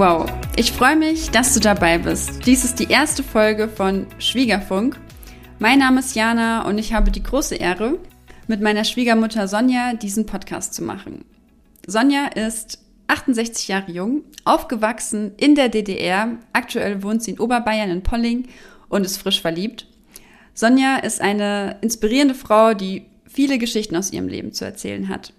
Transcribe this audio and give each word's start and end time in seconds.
Wow, 0.00 0.24
ich 0.56 0.72
freue 0.72 0.96
mich, 0.96 1.30
dass 1.30 1.52
du 1.52 1.60
dabei 1.60 1.98
bist. 1.98 2.46
Dies 2.46 2.64
ist 2.64 2.80
die 2.80 2.88
erste 2.88 3.22
Folge 3.22 3.68
von 3.68 4.06
Schwiegerfunk. 4.18 4.98
Mein 5.58 5.78
Name 5.78 6.00
ist 6.00 6.16
Jana 6.16 6.66
und 6.66 6.78
ich 6.78 6.94
habe 6.94 7.10
die 7.10 7.22
große 7.22 7.56
Ehre, 7.56 7.98
mit 8.46 8.62
meiner 8.62 8.84
Schwiegermutter 8.84 9.46
Sonja 9.46 9.92
diesen 9.92 10.24
Podcast 10.24 10.72
zu 10.72 10.82
machen. 10.82 11.26
Sonja 11.86 12.28
ist 12.28 12.78
68 13.08 13.68
Jahre 13.68 13.92
jung, 13.92 14.22
aufgewachsen 14.46 15.32
in 15.36 15.54
der 15.54 15.68
DDR. 15.68 16.38
Aktuell 16.54 17.02
wohnt 17.02 17.22
sie 17.22 17.32
in 17.32 17.38
Oberbayern 17.38 17.90
in 17.90 18.02
Polling 18.02 18.48
und 18.88 19.04
ist 19.04 19.18
frisch 19.18 19.42
verliebt. 19.42 19.86
Sonja 20.54 20.96
ist 20.96 21.20
eine 21.20 21.76
inspirierende 21.82 22.34
Frau, 22.34 22.72
die 22.72 23.04
viele 23.26 23.58
Geschichten 23.58 23.96
aus 23.96 24.14
ihrem 24.14 24.28
Leben 24.28 24.54
zu 24.54 24.64
erzählen 24.64 25.10
hat. 25.10 25.34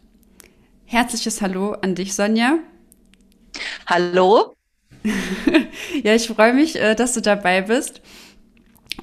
Herzliches 0.85 1.41
Hallo 1.41 1.71
an 1.71 1.95
dich, 1.95 2.13
Sonja. 2.13 2.59
Hallo. 3.87 4.55
ja, 6.03 6.15
ich 6.15 6.27
freue 6.27 6.53
mich, 6.53 6.79
äh, 6.79 6.95
dass 6.95 7.13
du 7.13 7.21
dabei 7.21 7.61
bist. 7.61 8.01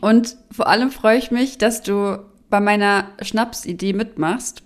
Und 0.01 0.37
vor 0.51 0.69
allem 0.69 0.91
freue 0.91 1.19
ich 1.19 1.30
mich, 1.30 1.59
dass 1.59 1.83
du 1.83 2.19
bei 2.51 2.61
meiner 2.61 3.11
Schnapsidee 3.23 3.93
mitmachst. 3.93 4.62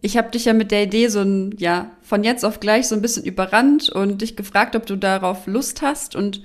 Ich 0.00 0.16
habe 0.16 0.30
dich 0.30 0.44
ja 0.44 0.52
mit 0.52 0.70
der 0.70 0.84
Idee 0.84 1.08
so 1.08 1.20
ein, 1.20 1.54
ja, 1.58 1.90
von 2.02 2.24
jetzt 2.24 2.44
auf 2.44 2.60
gleich 2.60 2.88
so 2.88 2.94
ein 2.94 3.02
bisschen 3.02 3.24
überrannt 3.24 3.90
und 3.90 4.22
dich 4.22 4.36
gefragt, 4.36 4.76
ob 4.76 4.86
du 4.86 4.96
darauf 4.96 5.46
Lust 5.46 5.82
hast. 5.82 6.14
Und 6.14 6.42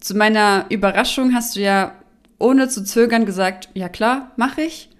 zu 0.00 0.14
meiner 0.14 0.66
Überraschung 0.68 1.34
hast 1.34 1.56
du 1.56 1.60
ja 1.60 1.94
ohne 2.38 2.68
zu 2.68 2.84
zögern 2.84 3.24
gesagt, 3.24 3.70
ja 3.74 3.88
klar, 3.88 4.32
mache 4.36 4.62
ich. 4.62 4.90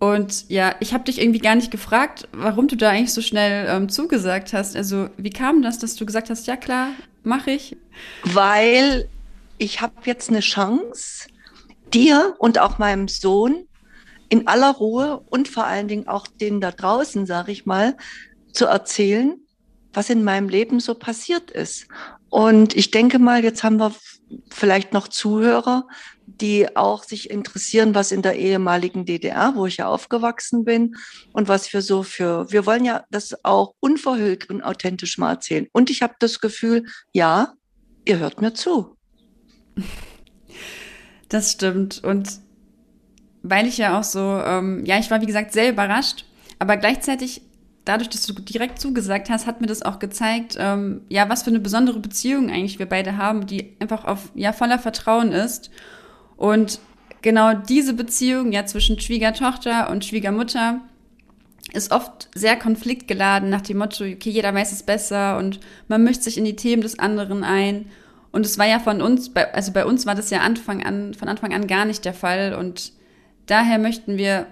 Und 0.00 0.50
ja, 0.50 0.74
ich 0.80 0.92
habe 0.92 1.04
dich 1.04 1.20
irgendwie 1.20 1.38
gar 1.38 1.54
nicht 1.54 1.70
gefragt, 1.70 2.28
warum 2.32 2.66
du 2.66 2.76
da 2.76 2.90
eigentlich 2.90 3.12
so 3.12 3.22
schnell 3.22 3.68
ähm, 3.70 3.88
zugesagt 3.88 4.52
hast. 4.52 4.74
Also 4.74 5.08
wie 5.16 5.30
kam 5.30 5.62
das, 5.62 5.78
dass 5.78 5.94
du 5.94 6.04
gesagt 6.04 6.28
hast, 6.28 6.48
ja 6.48 6.56
klar, 6.56 6.88
mache 7.24 7.52
ich? 7.52 7.76
Weil 8.24 9.08
ich 9.58 9.80
habe 9.80 9.94
jetzt 10.04 10.30
eine 10.30 10.40
Chance, 10.40 11.28
dir 11.92 12.34
und 12.38 12.58
auch 12.58 12.78
meinem 12.78 13.08
Sohn 13.08 13.66
in 14.28 14.46
aller 14.46 14.72
Ruhe 14.72 15.22
und 15.28 15.48
vor 15.48 15.64
allen 15.64 15.88
Dingen 15.88 16.08
auch 16.08 16.26
denen 16.26 16.60
da 16.60 16.70
draußen, 16.70 17.26
sage 17.26 17.52
ich 17.52 17.66
mal, 17.66 17.96
zu 18.52 18.66
erzählen, 18.66 19.36
was 19.92 20.08
in 20.08 20.24
meinem 20.24 20.48
Leben 20.48 20.80
so 20.80 20.94
passiert 20.94 21.50
ist. 21.50 21.86
Und 22.30 22.74
ich 22.74 22.90
denke 22.90 23.18
mal, 23.18 23.44
jetzt 23.44 23.62
haben 23.62 23.78
wir 23.78 23.94
vielleicht 24.50 24.94
noch 24.94 25.08
Zuhörer, 25.08 25.86
die 26.42 26.76
auch 26.76 27.04
sich 27.04 27.30
interessieren, 27.30 27.94
was 27.94 28.12
in 28.12 28.20
der 28.20 28.36
ehemaligen 28.36 29.06
DDR, 29.06 29.54
wo 29.54 29.64
ich 29.66 29.78
ja 29.78 29.86
aufgewachsen 29.86 30.64
bin 30.64 30.96
und 31.32 31.48
was 31.48 31.72
wir 31.72 31.80
so 31.80 32.02
für, 32.02 32.50
wir 32.50 32.66
wollen 32.66 32.84
ja 32.84 33.04
das 33.10 33.44
auch 33.44 33.74
unverhüllt 33.80 34.50
und 34.50 34.62
authentisch 34.62 35.16
mal 35.18 35.30
erzählen. 35.30 35.68
Und 35.72 35.88
ich 35.88 36.02
habe 36.02 36.14
das 36.18 36.40
Gefühl, 36.40 36.84
ja, 37.12 37.54
ihr 38.04 38.18
hört 38.18 38.40
mir 38.40 38.52
zu. 38.52 38.96
Das 41.28 41.52
stimmt. 41.52 42.04
Und 42.04 42.28
weil 43.42 43.66
ich 43.66 43.78
ja 43.78 43.98
auch 43.98 44.04
so, 44.04 44.20
ähm, 44.20 44.84
ja, 44.84 44.98
ich 44.98 45.10
war 45.10 45.22
wie 45.22 45.26
gesagt 45.26 45.54
sehr 45.54 45.70
überrascht, 45.70 46.26
aber 46.58 46.76
gleichzeitig 46.76 47.40
dadurch, 47.86 48.10
dass 48.10 48.26
du 48.26 48.34
direkt 48.34 48.78
zugesagt 48.78 49.30
hast, 49.30 49.46
hat 49.46 49.62
mir 49.62 49.66
das 49.66 49.80
auch 49.80 49.98
gezeigt, 49.98 50.56
ähm, 50.58 51.00
ja, 51.08 51.30
was 51.30 51.42
für 51.42 51.48
eine 51.50 51.60
besondere 51.60 52.00
Beziehung 52.00 52.50
eigentlich 52.50 52.78
wir 52.78 52.86
beide 52.88 53.16
haben, 53.16 53.46
die 53.46 53.76
einfach 53.80 54.04
auf 54.04 54.30
ja 54.34 54.52
voller 54.52 54.78
Vertrauen 54.78 55.32
ist. 55.32 55.70
Und 56.42 56.80
genau 57.22 57.54
diese 57.54 57.94
Beziehung 57.94 58.50
ja 58.50 58.66
zwischen 58.66 58.98
Schwiegertochter 58.98 59.88
und 59.90 60.04
Schwiegermutter 60.04 60.80
ist 61.72 61.92
oft 61.92 62.28
sehr 62.34 62.56
konfliktgeladen 62.56 63.48
nach 63.48 63.60
dem 63.60 63.78
Motto, 63.78 64.02
okay, 64.02 64.30
jeder 64.30 64.52
weiß 64.52 64.72
es 64.72 64.82
besser 64.82 65.38
und 65.38 65.60
man 65.86 66.02
mischt 66.02 66.22
sich 66.22 66.36
in 66.36 66.44
die 66.44 66.56
Themen 66.56 66.82
des 66.82 66.98
anderen 66.98 67.44
ein. 67.44 67.86
Und 68.32 68.44
es 68.44 68.58
war 68.58 68.66
ja 68.66 68.80
von 68.80 69.00
uns, 69.00 69.30
also 69.36 69.70
bei 69.70 69.86
uns 69.86 70.04
war 70.04 70.16
das 70.16 70.30
ja 70.30 70.40
Anfang 70.40 70.84
an, 70.84 71.14
von 71.14 71.28
Anfang 71.28 71.54
an 71.54 71.68
gar 71.68 71.84
nicht 71.84 72.04
der 72.04 72.12
Fall. 72.12 72.54
Und 72.54 72.92
daher 73.46 73.78
möchten 73.78 74.18
wir 74.18 74.48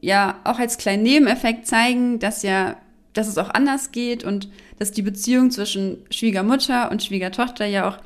ja 0.00 0.40
auch 0.42 0.58
als 0.58 0.78
kleinen 0.78 1.04
Nebeneffekt 1.04 1.64
zeigen, 1.68 2.18
dass 2.18 2.42
ja, 2.42 2.74
dass 3.12 3.28
es 3.28 3.38
auch 3.38 3.50
anders 3.50 3.92
geht 3.92 4.24
und 4.24 4.48
dass 4.80 4.90
die 4.90 5.02
Beziehung 5.02 5.52
zwischen 5.52 5.98
Schwiegermutter 6.10 6.90
und 6.90 7.04
Schwiegertochter 7.04 7.66
ja 7.66 7.88
auch 7.88 7.98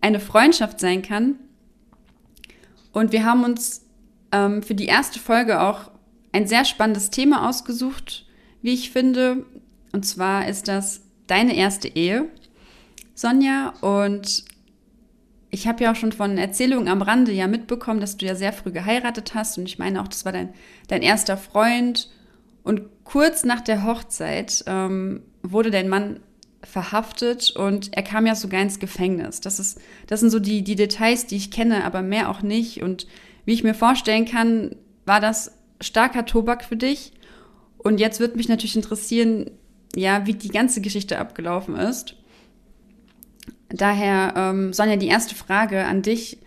eine 0.00 0.20
Freundschaft 0.20 0.78
sein 0.78 1.02
kann. 1.02 1.34
Und 2.92 3.12
wir 3.12 3.24
haben 3.24 3.44
uns 3.44 3.86
ähm, 4.32 4.62
für 4.62 4.74
die 4.74 4.86
erste 4.86 5.18
Folge 5.18 5.60
auch 5.60 5.90
ein 6.32 6.46
sehr 6.46 6.64
spannendes 6.64 7.10
Thema 7.10 7.48
ausgesucht, 7.48 8.26
wie 8.62 8.72
ich 8.72 8.90
finde. 8.90 9.44
Und 9.92 10.04
zwar 10.06 10.48
ist 10.48 10.68
das 10.68 11.02
deine 11.26 11.56
erste 11.56 11.88
Ehe, 11.88 12.26
Sonja. 13.14 13.74
Und 13.80 14.44
ich 15.50 15.66
habe 15.66 15.84
ja 15.84 15.92
auch 15.92 15.96
schon 15.96 16.12
von 16.12 16.38
Erzählungen 16.38 16.88
am 16.88 17.02
Rande 17.02 17.32
ja 17.32 17.46
mitbekommen, 17.46 18.00
dass 18.00 18.16
du 18.16 18.26
ja 18.26 18.34
sehr 18.34 18.52
früh 18.52 18.70
geheiratet 18.70 19.34
hast. 19.34 19.58
Und 19.58 19.64
ich 19.64 19.78
meine 19.78 20.00
auch, 20.00 20.08
das 20.08 20.24
war 20.24 20.32
dein, 20.32 20.54
dein 20.88 21.02
erster 21.02 21.36
Freund. 21.36 22.10
Und 22.62 22.82
kurz 23.04 23.44
nach 23.44 23.60
der 23.60 23.84
Hochzeit 23.84 24.64
ähm, 24.66 25.22
wurde 25.42 25.70
dein 25.70 25.88
Mann 25.88 26.20
verhaftet 26.62 27.50
und 27.56 27.96
er 27.96 28.02
kam 28.02 28.26
ja 28.26 28.34
sogar 28.34 28.60
ins 28.60 28.78
Gefängnis. 28.78 29.40
Das, 29.40 29.58
ist, 29.58 29.80
das 30.06 30.20
sind 30.20 30.30
so 30.30 30.38
die, 30.38 30.62
die 30.62 30.76
Details, 30.76 31.26
die 31.26 31.36
ich 31.36 31.50
kenne, 31.50 31.84
aber 31.84 32.02
mehr 32.02 32.28
auch 32.28 32.42
nicht. 32.42 32.82
Und 32.82 33.06
wie 33.44 33.54
ich 33.54 33.64
mir 33.64 33.74
vorstellen 33.74 34.26
kann, 34.26 34.76
war 35.06 35.20
das 35.20 35.52
starker 35.80 36.26
Tobak 36.26 36.64
für 36.64 36.76
dich. 36.76 37.12
Und 37.78 37.98
jetzt 37.98 38.20
wird 38.20 38.36
mich 38.36 38.48
natürlich 38.48 38.76
interessieren, 38.76 39.50
ja, 39.96 40.26
wie 40.26 40.34
die 40.34 40.48
ganze 40.48 40.80
Geschichte 40.80 41.18
abgelaufen 41.18 41.76
ist. 41.76 42.14
Daher, 43.70 44.34
ähm, 44.36 44.72
Sonja, 44.72 44.96
die 44.96 45.08
erste 45.08 45.34
Frage 45.34 45.84
an 45.84 46.02
dich. 46.02 46.38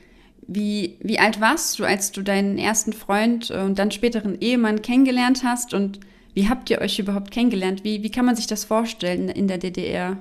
Wie, 0.46 0.98
wie 1.02 1.20
alt 1.20 1.40
warst 1.40 1.80
du, 1.80 1.86
als 1.86 2.12
du 2.12 2.22
deinen 2.22 2.58
ersten 2.58 2.92
Freund 2.92 3.50
und 3.50 3.80
dann 3.80 3.92
späteren 3.92 4.40
Ehemann 4.40 4.82
kennengelernt 4.82 5.44
hast? 5.44 5.74
Und 5.74 6.02
wie 6.34 6.50
habt 6.50 6.70
ihr 6.70 6.82
euch 6.82 7.00
überhaupt 7.00 7.32
kennengelernt? 7.32 7.84
Wie, 7.84 8.04
wie 8.04 8.12
kann 8.12 8.26
man 8.26 8.36
sich 8.36 8.48
das 8.48 8.66
vorstellen 8.66 9.30
in 9.30 9.48
der 9.48 9.58
DDR? 9.58 10.18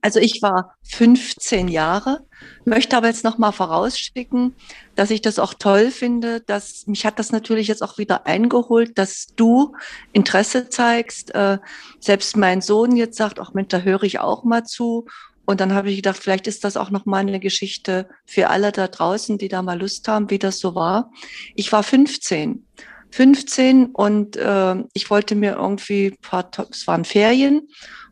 Also 0.00 0.20
ich 0.20 0.40
war 0.42 0.74
15 0.84 1.68
Jahre, 1.68 2.20
möchte 2.64 2.96
aber 2.96 3.08
jetzt 3.08 3.24
noch 3.24 3.38
mal 3.38 3.50
vorausschicken, 3.50 4.54
dass 4.94 5.10
ich 5.10 5.22
das 5.22 5.38
auch 5.38 5.54
toll 5.54 5.90
finde, 5.90 6.40
dass 6.40 6.86
mich 6.86 7.04
hat 7.04 7.18
das 7.18 7.32
natürlich 7.32 7.66
jetzt 7.66 7.82
auch 7.82 7.98
wieder 7.98 8.26
eingeholt, 8.26 8.96
dass 8.96 9.26
du 9.34 9.74
Interesse 10.12 10.68
zeigst. 10.68 11.34
Äh, 11.34 11.58
selbst 11.98 12.36
mein 12.36 12.60
Sohn 12.60 12.94
jetzt 12.94 13.16
sagt, 13.16 13.40
ach 13.40 13.54
Mensch, 13.54 13.68
da 13.68 13.80
höre 13.80 14.04
ich 14.04 14.20
auch 14.20 14.44
mal 14.44 14.64
zu. 14.64 15.06
Und 15.44 15.60
dann 15.60 15.72
habe 15.72 15.90
ich 15.90 15.96
gedacht, 15.96 16.18
vielleicht 16.18 16.46
ist 16.46 16.62
das 16.62 16.76
auch 16.76 16.90
noch 16.90 17.06
mal 17.06 17.18
eine 17.18 17.40
Geschichte 17.40 18.08
für 18.26 18.50
alle 18.50 18.70
da 18.70 18.86
draußen, 18.86 19.38
die 19.38 19.48
da 19.48 19.62
mal 19.62 19.80
Lust 19.80 20.06
haben, 20.06 20.30
wie 20.30 20.38
das 20.38 20.58
so 20.58 20.74
war. 20.74 21.10
Ich 21.54 21.72
war 21.72 21.82
15. 21.82 22.66
15 23.10 23.86
und 23.86 24.36
äh, 24.36 24.76
ich 24.92 25.10
wollte 25.10 25.34
mir 25.34 25.56
irgendwie, 25.56 26.16
paar, 26.22 26.50
es 26.70 26.86
waren 26.86 27.04
Ferien 27.04 27.68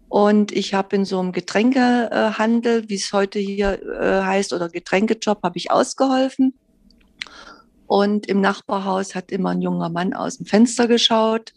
und 0.09 0.53
ich 0.53 0.75
habe 0.75 0.97
in 0.97 1.05
so 1.05 1.19
einem 1.19 1.33
Getränkehandel, 1.33 2.89
wie 2.89 2.95
es 2.95 3.13
heute 3.13 3.39
hier 3.39 3.83
äh, 3.83 4.23
heißt, 4.23 4.53
oder 4.53 4.69
Getränkejob, 4.69 5.43
habe 5.43 5.59
ich 5.59 5.71
ausgeholfen. 5.71 6.55
Und 7.87 8.27
im 8.27 8.41
Nachbarhaus 8.41 9.15
hat 9.15 9.31
immer 9.31 9.51
ein 9.51 9.63
junger 9.63 9.91
Mann 9.91 10.13
aus 10.13 10.39
dem 10.39 10.47
Fenster 10.47 10.89
geschaut. 10.89 11.53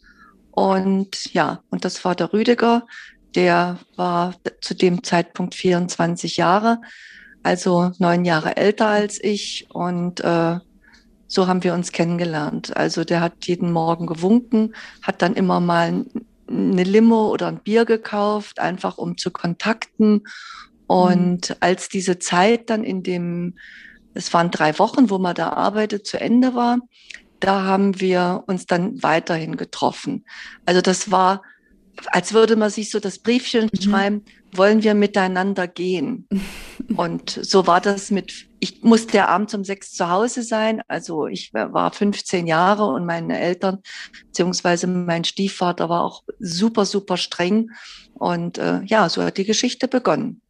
Und 0.51 1.33
ja, 1.33 1.63
und 1.69 1.85
das 1.85 2.03
war 2.05 2.15
der 2.15 2.33
Rüdiger, 2.33 2.85
der 3.35 3.79
war 3.95 4.35
zu 4.61 4.73
dem 4.73 5.03
Zeitpunkt 5.03 5.55
24 5.55 6.37
Jahre, 6.37 6.81
also 7.43 7.91
neun 7.99 8.25
Jahre 8.25 8.57
älter 8.57 8.87
als 8.87 9.23
ich. 9.23 9.67
Und 9.69 10.21
äh, 10.21 10.59
so 11.29 11.47
haben 11.47 11.63
wir 11.63 11.73
uns 11.73 11.93
kennengelernt. 11.93 12.75
Also 12.75 13.05
der 13.05 13.21
hat 13.21 13.45
jeden 13.45 13.71
Morgen 13.71 14.07
gewunken, 14.07 14.75
hat 15.01 15.21
dann 15.21 15.35
immer 15.35 15.59
mal 15.59 16.05
eine 16.49 16.83
Limo 16.83 17.29
oder 17.29 17.47
ein 17.47 17.59
Bier 17.59 17.85
gekauft, 17.85 18.59
einfach 18.59 18.97
um 18.97 19.15
zu 19.15 19.31
kontakten. 19.31 20.23
Und 20.87 21.51
mhm. 21.51 21.55
als 21.59 21.87
diese 21.87 22.17
Zeit 22.19 22.71
dann 22.71 22.83
in 22.83 23.03
dem, 23.03 23.53
es 24.15 24.33
waren 24.33 24.49
drei 24.49 24.77
Wochen, 24.79 25.11
wo 25.11 25.19
man 25.19 25.35
da 25.35 25.49
arbeitet, 25.49 26.07
zu 26.07 26.19
Ende 26.19 26.55
war, 26.55 26.79
da 27.39 27.63
haben 27.63 28.01
wir 28.01 28.43
uns 28.47 28.65
dann 28.65 29.01
weiterhin 29.03 29.55
getroffen. 29.55 30.25
Also 30.65 30.81
das 30.81 31.11
war 31.11 31.43
als 32.07 32.33
würde 32.33 32.55
man 32.55 32.69
sich 32.69 32.89
so 32.89 32.99
das 32.99 33.19
Briefchen 33.19 33.69
mhm. 33.71 33.81
schreiben, 33.81 34.25
wollen 34.53 34.83
wir 34.83 34.93
miteinander 34.93 35.67
gehen? 35.67 36.27
Und 36.95 37.29
so 37.29 37.67
war 37.67 37.81
das 37.81 38.09
mit, 38.09 38.47
ich 38.59 38.83
musste 38.83 39.27
abends 39.27 39.53
um 39.53 39.63
sechs 39.63 39.93
zu 39.93 40.09
Hause 40.09 40.43
sein. 40.43 40.81
Also 40.87 41.27
ich 41.27 41.53
war 41.53 41.91
15 41.91 42.47
Jahre 42.47 42.85
und 42.85 43.05
meine 43.05 43.39
Eltern, 43.39 43.79
beziehungsweise 44.25 44.87
mein 44.87 45.23
Stiefvater 45.23 45.89
war 45.89 46.03
auch 46.03 46.23
super, 46.39 46.85
super 46.85 47.17
streng. 47.17 47.69
Und 48.13 48.57
äh, 48.57 48.81
ja, 48.85 49.07
so 49.07 49.21
hat 49.23 49.37
die 49.37 49.45
Geschichte 49.45 49.87
begonnen. 49.87 50.41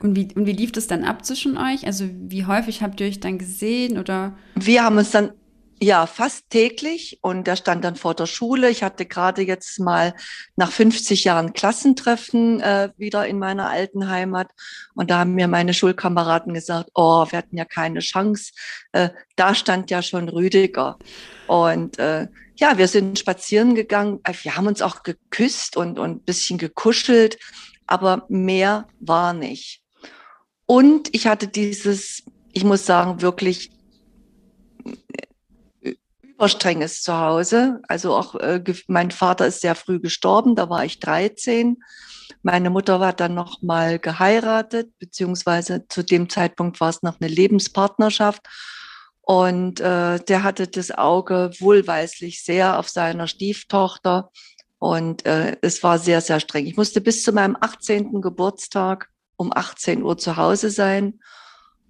Und 0.00 0.14
wie, 0.16 0.28
und 0.34 0.46
wie 0.46 0.52
lief 0.52 0.72
das 0.72 0.86
dann 0.86 1.04
ab 1.04 1.24
zwischen 1.24 1.56
euch? 1.56 1.86
Also 1.86 2.04
wie 2.10 2.44
häufig 2.44 2.82
habt 2.82 3.00
ihr 3.00 3.06
euch 3.06 3.20
dann 3.20 3.38
gesehen 3.38 3.98
oder? 3.98 4.36
Wir 4.54 4.84
haben 4.84 4.98
uns 4.98 5.10
dann 5.10 5.32
Ja, 5.78 6.06
fast 6.06 6.48
täglich. 6.48 7.18
Und 7.20 7.46
der 7.46 7.56
stand 7.56 7.84
dann 7.84 7.96
vor 7.96 8.14
der 8.14 8.24
Schule. 8.24 8.70
Ich 8.70 8.82
hatte 8.82 9.04
gerade 9.04 9.42
jetzt 9.42 9.78
mal 9.78 10.14
nach 10.56 10.72
50 10.72 11.24
Jahren 11.24 11.52
Klassentreffen 11.52 12.60
äh, 12.60 12.90
wieder 12.96 13.26
in 13.26 13.38
meiner 13.38 13.68
alten 13.68 14.08
Heimat. 14.08 14.48
Und 14.94 15.10
da 15.10 15.18
haben 15.18 15.34
mir 15.34 15.48
meine 15.48 15.74
Schulkameraden 15.74 16.54
gesagt, 16.54 16.90
oh, 16.94 17.26
wir 17.28 17.38
hatten 17.38 17.58
ja 17.58 17.66
keine 17.66 18.00
Chance. 18.00 18.52
Äh, 18.92 19.10
da 19.36 19.54
stand 19.54 19.90
ja 19.90 20.00
schon 20.00 20.30
Rüdiger. 20.30 20.98
Und 21.46 21.98
äh, 21.98 22.28
ja, 22.56 22.78
wir 22.78 22.88
sind 22.88 23.18
spazieren 23.18 23.74
gegangen. 23.74 24.20
Äh, 24.24 24.32
wir 24.42 24.56
haben 24.56 24.68
uns 24.68 24.80
auch 24.80 25.02
geküsst 25.02 25.76
und, 25.76 25.98
und 25.98 26.10
ein 26.10 26.24
bisschen 26.24 26.56
gekuschelt. 26.56 27.38
Aber 27.86 28.24
mehr 28.30 28.88
war 28.98 29.34
nicht. 29.34 29.82
Und 30.64 31.14
ich 31.14 31.26
hatte 31.26 31.48
dieses, 31.48 32.24
ich 32.52 32.64
muss 32.64 32.86
sagen, 32.86 33.20
wirklich 33.20 33.70
überstrenges 36.36 37.02
Zuhause. 37.02 37.80
Also 37.88 38.14
auch 38.14 38.34
äh, 38.36 38.62
mein 38.88 39.10
Vater 39.10 39.46
ist 39.46 39.62
sehr 39.62 39.74
früh 39.74 39.98
gestorben, 40.00 40.54
da 40.54 40.68
war 40.68 40.84
ich 40.84 41.00
13. 41.00 41.78
Meine 42.42 42.68
Mutter 42.70 43.00
war 43.00 43.14
dann 43.14 43.34
noch 43.34 43.62
mal 43.62 43.98
geheiratet, 43.98 44.92
beziehungsweise 44.98 45.88
zu 45.88 46.02
dem 46.02 46.28
Zeitpunkt 46.28 46.80
war 46.80 46.90
es 46.90 47.02
noch 47.02 47.20
eine 47.20 47.28
Lebenspartnerschaft. 47.28 48.42
Und 49.22 49.80
äh, 49.80 50.20
der 50.20 50.42
hatte 50.44 50.68
das 50.68 50.92
Auge 50.92 51.50
wohlweislich 51.58 52.44
sehr 52.44 52.78
auf 52.78 52.88
seiner 52.88 53.26
Stieftochter. 53.26 54.30
Und 54.78 55.24
äh, 55.24 55.56
es 55.62 55.82
war 55.82 55.98
sehr, 55.98 56.20
sehr 56.20 56.38
streng. 56.38 56.66
Ich 56.66 56.76
musste 56.76 57.00
bis 57.00 57.22
zu 57.22 57.32
meinem 57.32 57.56
18. 57.58 58.20
Geburtstag 58.20 59.08
um 59.36 59.52
18 59.52 60.02
Uhr 60.02 60.18
zu 60.18 60.36
Hause 60.36 60.70
sein. 60.70 61.18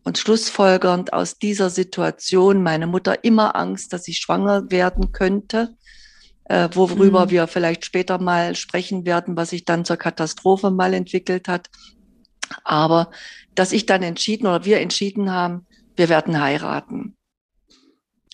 Und 0.07 0.19
schlussfolgernd 0.19 1.13
aus 1.13 1.37
dieser 1.37 1.69
Situation 1.69 2.63
meine 2.63 2.87
Mutter 2.87 3.25
immer 3.25 3.57
Angst, 3.57 3.93
dass 3.93 4.07
ich 4.07 4.19
schwanger 4.19 4.71
werden 4.71 5.11
könnte, 5.11 5.75
äh, 6.45 6.69
worüber 6.75 7.27
mhm. 7.27 7.31
wir 7.31 7.47
vielleicht 7.49 7.85
später 7.85 8.19
mal 8.19 8.55
sprechen 8.55 9.05
werden, 9.05 9.37
was 9.37 9.51
sich 9.51 9.65
dann 9.65 9.85
zur 9.85 9.97
Katastrophe 9.97 10.71
mal 10.71 10.95
entwickelt 10.95 11.49
hat. 11.49 11.71
Aber 12.63 13.11
dass 13.57 13.73
ich 13.73 13.85
dann 13.85 14.05
entschieden 14.05 14.47
oder 14.47 14.65
wir 14.65 14.79
entschieden 14.79 15.33
haben, 15.33 15.67
wir 15.97 16.09
werden 16.09 16.41
heiraten. 16.41 17.17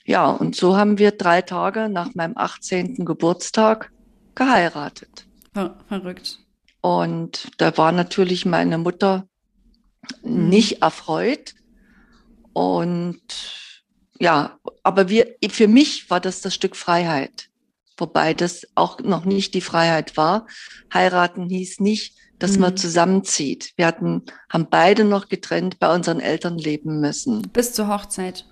Ja, 0.05 0.27
und 0.27 0.55
so 0.55 0.77
haben 0.77 0.99
wir 0.99 1.13
drei 1.13 1.41
Tage 1.41 1.89
nach 1.89 2.15
meinem 2.15 2.37
18. 2.37 3.07
Geburtstag 3.07 3.91
geheiratet. 4.35 5.27
Ver 5.55 5.79
verrückt. 5.89 6.39
Und 6.83 7.51
da 7.57 7.75
war 7.79 7.93
natürlich 7.93 8.45
meine 8.45 8.77
Mutter 8.77 9.27
mhm. 10.23 10.51
nicht 10.51 10.83
erfreut, 10.83 11.55
und 12.53 13.23
ja, 14.19 14.59
aber 14.83 15.09
wir, 15.09 15.35
für 15.51 15.69
mich 15.69 16.09
war 16.11 16.21
das 16.21 16.41
das 16.41 16.55
Stück 16.55 16.77
Freiheit. 16.77 17.49
Wobei 17.97 18.35
das 18.35 18.67
auch 18.75 19.01
noch 19.01 19.25
nicht 19.25 19.55
die 19.55 19.61
Freiheit 19.61 20.17
war. 20.17 20.47
Heiraten 20.93 21.49
hieß 21.49 21.81
nicht, 21.81 22.17
dass 22.39 22.53
mhm. 22.53 22.61
man 22.61 22.77
zusammenzieht. 22.77 23.73
Wir 23.77 23.87
hatten, 23.87 24.25
haben 24.51 24.69
beide 24.71 25.05
noch 25.05 25.29
getrennt 25.29 25.79
bei 25.79 25.95
unseren 25.95 26.21
Eltern 26.21 26.59
leben 26.59 27.01
müssen. 27.01 27.43
Bis 27.53 27.73
zur 27.73 27.89
Hochzeit. 27.89 28.47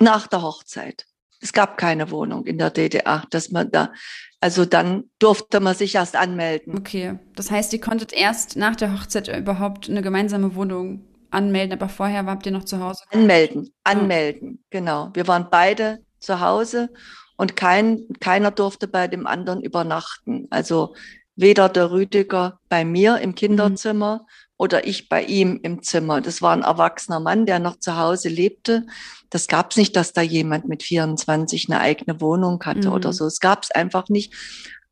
Nach 0.00 0.26
der 0.26 0.42
Hochzeit. 0.42 1.06
Es 1.40 1.52
gab 1.52 1.78
keine 1.78 2.10
Wohnung 2.10 2.44
in 2.46 2.58
der 2.58 2.70
DDR, 2.70 3.24
dass 3.30 3.50
man 3.50 3.70
da, 3.70 3.92
also 4.40 4.66
dann 4.66 5.04
durfte 5.18 5.58
man 5.60 5.74
sich 5.74 5.94
erst 5.94 6.16
anmelden. 6.16 6.76
Okay, 6.76 7.18
das 7.34 7.50
heißt, 7.50 7.72
ihr 7.72 7.80
konntet 7.80 8.12
erst 8.12 8.56
nach 8.56 8.76
der 8.76 8.92
Hochzeit 8.92 9.28
überhaupt 9.28 9.88
eine 9.88 10.02
gemeinsame 10.02 10.54
Wohnung 10.54 11.06
anmelden, 11.30 11.72
aber 11.72 11.88
vorher 11.88 12.24
habt 12.26 12.46
ihr 12.46 12.52
noch 12.52 12.64
zu 12.64 12.80
Hause? 12.80 13.04
Anmelden, 13.10 13.72
anmelden, 13.84 14.50
ja. 14.50 14.78
genau. 14.78 15.10
Wir 15.14 15.26
waren 15.28 15.48
beide 15.50 16.04
zu 16.18 16.40
Hause 16.40 16.90
und 17.36 17.56
kein, 17.56 18.06
keiner 18.20 18.50
durfte 18.50 18.86
bei 18.86 19.08
dem 19.08 19.26
anderen 19.26 19.62
übernachten. 19.62 20.46
Also 20.50 20.94
weder 21.36 21.68
der 21.68 21.90
Rüdiger 21.90 22.60
bei 22.68 22.84
mir 22.84 23.18
im 23.18 23.34
Kinderzimmer 23.34 24.18
mhm. 24.18 24.26
oder 24.58 24.86
ich 24.86 25.08
bei 25.08 25.24
ihm 25.24 25.58
im 25.62 25.82
Zimmer. 25.82 26.20
Das 26.20 26.42
war 26.42 26.52
ein 26.52 26.62
erwachsener 26.62 27.20
Mann, 27.20 27.46
der 27.46 27.58
noch 27.58 27.78
zu 27.78 27.96
Hause 27.96 28.28
lebte. 28.28 28.86
Das 29.30 29.48
gab 29.48 29.70
es 29.70 29.76
nicht, 29.78 29.96
dass 29.96 30.12
da 30.12 30.20
jemand 30.20 30.68
mit 30.68 30.82
24 30.82 31.68
eine 31.70 31.80
eigene 31.80 32.20
Wohnung 32.20 32.62
hatte 32.64 32.88
mhm. 32.88 32.94
oder 32.94 33.12
so. 33.12 33.24
Es 33.24 33.40
gab 33.40 33.62
es 33.62 33.70
einfach 33.70 34.08
nicht. 34.08 34.34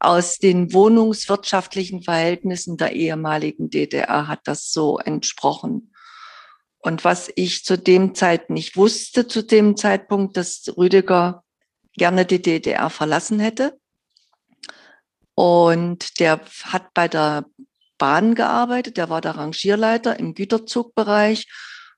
Aus 0.00 0.38
den 0.38 0.72
wohnungswirtschaftlichen 0.72 2.02
Verhältnissen 2.02 2.76
der 2.76 2.92
ehemaligen 2.92 3.68
DDR 3.68 4.28
hat 4.28 4.40
das 4.44 4.72
so 4.72 4.98
entsprochen. 4.98 5.92
Und 6.80 7.04
was 7.04 7.30
ich 7.34 7.64
zu 7.64 7.76
dem 7.76 8.14
Zeit 8.14 8.50
nicht 8.50 8.76
wusste, 8.76 9.26
zu 9.26 9.42
dem 9.42 9.76
Zeitpunkt, 9.76 10.36
dass 10.36 10.72
Rüdiger 10.76 11.42
gerne 11.94 12.24
die 12.24 12.40
DDR 12.40 12.90
verlassen 12.90 13.40
hätte. 13.40 13.78
Und 15.34 16.20
der 16.20 16.40
hat 16.64 16.94
bei 16.94 17.08
der 17.08 17.44
Bahn 17.98 18.34
gearbeitet, 18.34 18.96
der 18.96 19.10
war 19.10 19.20
der 19.20 19.36
Rangierleiter 19.36 20.18
im 20.18 20.34
Güterzugbereich 20.34 21.46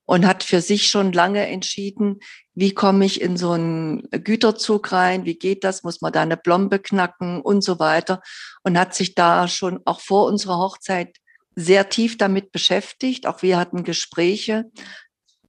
und 0.07 0.27
hat 0.27 0.43
für 0.43 0.61
sich 0.61 0.89
schon 0.89 1.13
lange 1.13 1.47
entschieden, 1.47 2.19
wie 2.55 2.75
komme 2.75 3.05
ich 3.05 3.21
in 3.21 3.37
so 3.37 3.53
einen 3.53 4.09
Güterzug 4.11 4.91
rein, 4.93 5.25
wie 5.25 5.39
geht 5.39 5.63
das, 5.63 5.85
muss 5.85 6.01
man 6.01 6.13
da 6.13 6.23
eine 6.23 6.37
Blombe 6.37 6.81
knacken 6.81 7.41
und 7.41 7.63
so 7.63 7.79
weiter. 7.79 8.21
Und 8.65 8.79
hat 8.79 8.95
sich 8.95 9.15
da 9.15 9.47
schon 9.47 9.81
auch 9.85 10.01
vor 10.01 10.27
unserer 10.27 10.59
Hochzeit 10.59 11.17
sehr 11.55 11.89
tief 11.89 12.17
damit 12.19 12.53
beschäftigt. 12.53 13.27
Auch 13.27 13.43
wir 13.43 13.59
hatten 13.59 13.85
Gespräche. 13.85 14.71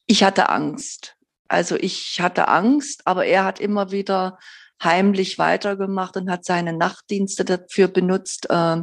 Ich 0.05 0.23
hatte 0.23 0.49
Angst. 0.49 1.15
Also 1.47 1.75
ich 1.75 2.19
hatte 2.21 2.47
Angst, 2.47 3.01
aber 3.05 3.25
er 3.25 3.43
hat 3.43 3.59
immer 3.59 3.91
wieder 3.91 4.39
heimlich 4.83 5.37
weitergemacht 5.37 6.17
und 6.17 6.29
hat 6.29 6.45
seine 6.45 6.73
Nachtdienste 6.73 7.45
dafür 7.45 7.87
benutzt, 7.87 8.49
äh, 8.49 8.77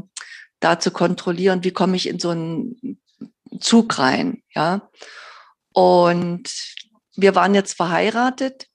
da 0.60 0.80
zu 0.80 0.90
kontrollieren, 0.90 1.64
wie 1.64 1.70
komme 1.70 1.96
ich 1.96 2.08
in 2.08 2.18
so 2.18 2.30
einen 2.30 3.00
Zug 3.60 3.98
rein. 3.98 4.42
Ja. 4.54 4.90
Und 5.72 6.50
wir 7.16 7.34
waren 7.34 7.54
jetzt 7.54 7.74
verheiratet. 7.74 8.68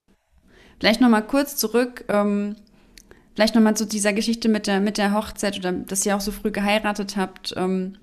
Vielleicht 0.80 1.02
noch 1.02 1.10
mal 1.10 1.22
kurz 1.22 1.56
zurück. 1.56 2.06
Ähm, 2.10 2.56
vielleicht 3.36 3.56
noch 3.56 3.62
mal 3.62 3.76
zu 3.76 3.86
dieser 3.86 4.14
Geschichte 4.14 4.50
mit 4.50 4.68
der 4.68 4.80
mit 4.80 4.98
der 4.98 5.14
Hochzeit 5.14 5.58
oder 5.58 5.72
dass 5.72 6.06
ihr 6.06 6.16
auch 6.16 6.22
so 6.22 6.32
früh 6.32 6.52
geheiratet 6.52 7.16
habt. 7.16 7.54
Ähm, 7.56 7.98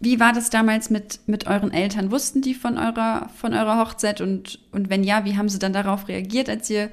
wie 0.00 0.18
war 0.18 0.32
das 0.32 0.48
damals 0.48 0.88
mit, 0.88 1.20
mit 1.26 1.46
euren 1.46 1.72
Eltern? 1.72 2.10
Wussten 2.10 2.40
die 2.40 2.54
von 2.54 2.78
eurer, 2.78 3.28
von 3.36 3.52
eurer 3.52 3.78
Hochzeit? 3.78 4.22
Und, 4.22 4.58
und 4.72 4.88
wenn 4.88 5.04
ja, 5.04 5.26
wie 5.26 5.36
haben 5.36 5.50
sie 5.50 5.58
dann 5.58 5.74
darauf 5.74 6.08
reagiert, 6.08 6.48
als 6.48 6.70
ihr 6.70 6.90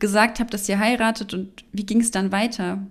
gesagt 0.00 0.40
habt, 0.40 0.52
dass 0.52 0.68
ihr 0.68 0.80
heiratet? 0.80 1.32
Und 1.32 1.64
wie 1.70 1.86
ging 1.86 2.00
es 2.00 2.10
dann 2.10 2.32
weiter? 2.32 2.84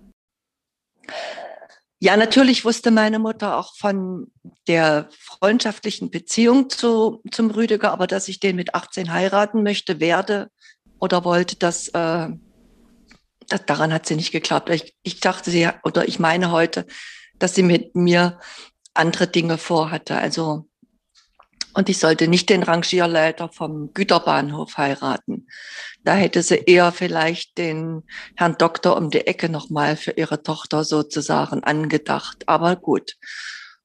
Ja, 2.00 2.16
natürlich 2.16 2.64
wusste 2.64 2.92
meine 2.92 3.20
Mutter 3.20 3.58
auch 3.58 3.76
von 3.76 4.32
der 4.68 5.10
freundschaftlichen 5.20 6.12
Beziehung 6.12 6.70
zu, 6.70 7.22
zum 7.32 7.52
Rüdiger, 7.52 7.92
aber 7.92 8.08
dass 8.08 8.30
ich 8.30 8.40
den 8.40 8.56
mit 8.56 8.74
18 8.74 9.12
heiraten 9.12 9.64
möchte, 9.64 10.00
werde 10.00 10.50
oder 11.00 11.26
wollte, 11.26 11.58
das, 11.58 11.90
äh, 11.90 12.30
das 13.48 13.66
daran 13.66 13.92
hat 13.92 14.06
sie 14.06 14.16
nicht 14.16 14.32
geglaubt. 14.32 14.70
Ich, 14.70 14.96
ich 15.04 15.20
dachte, 15.20 15.52
sie, 15.52 15.68
oder 15.84 16.08
ich 16.08 16.20
meine 16.20 16.52
heute, 16.52 16.86
dass 17.40 17.54
sie 17.56 17.64
mit 17.64 17.96
mir 17.96 18.40
andere 18.98 19.28
Dinge 19.28 19.58
vorhatte. 19.58 20.18
Also, 20.18 20.68
und 21.74 21.90
ich 21.90 22.00
sollte 22.00 22.28
nicht 22.28 22.50
den 22.50 22.64
Rangierleiter 22.64 23.50
vom 23.50 23.94
Güterbahnhof 23.94 24.78
heiraten. 24.78 25.48
Da 26.04 26.16
hätte 26.16 26.42
sie 26.42 26.56
eher 26.56 26.92
vielleicht 26.92 27.58
den 27.58 28.04
Herrn 28.36 28.56
Doktor 28.58 28.98
um 28.98 29.10
die 29.10 29.28
Ecke 29.28 29.50
nochmal 29.50 29.96
für 29.96 30.12
ihre 30.12 30.42
Tochter 30.42 30.84
sozusagen 30.84 31.64
angedacht. 31.64 32.48
Aber 32.48 32.76
gut. 32.76 33.16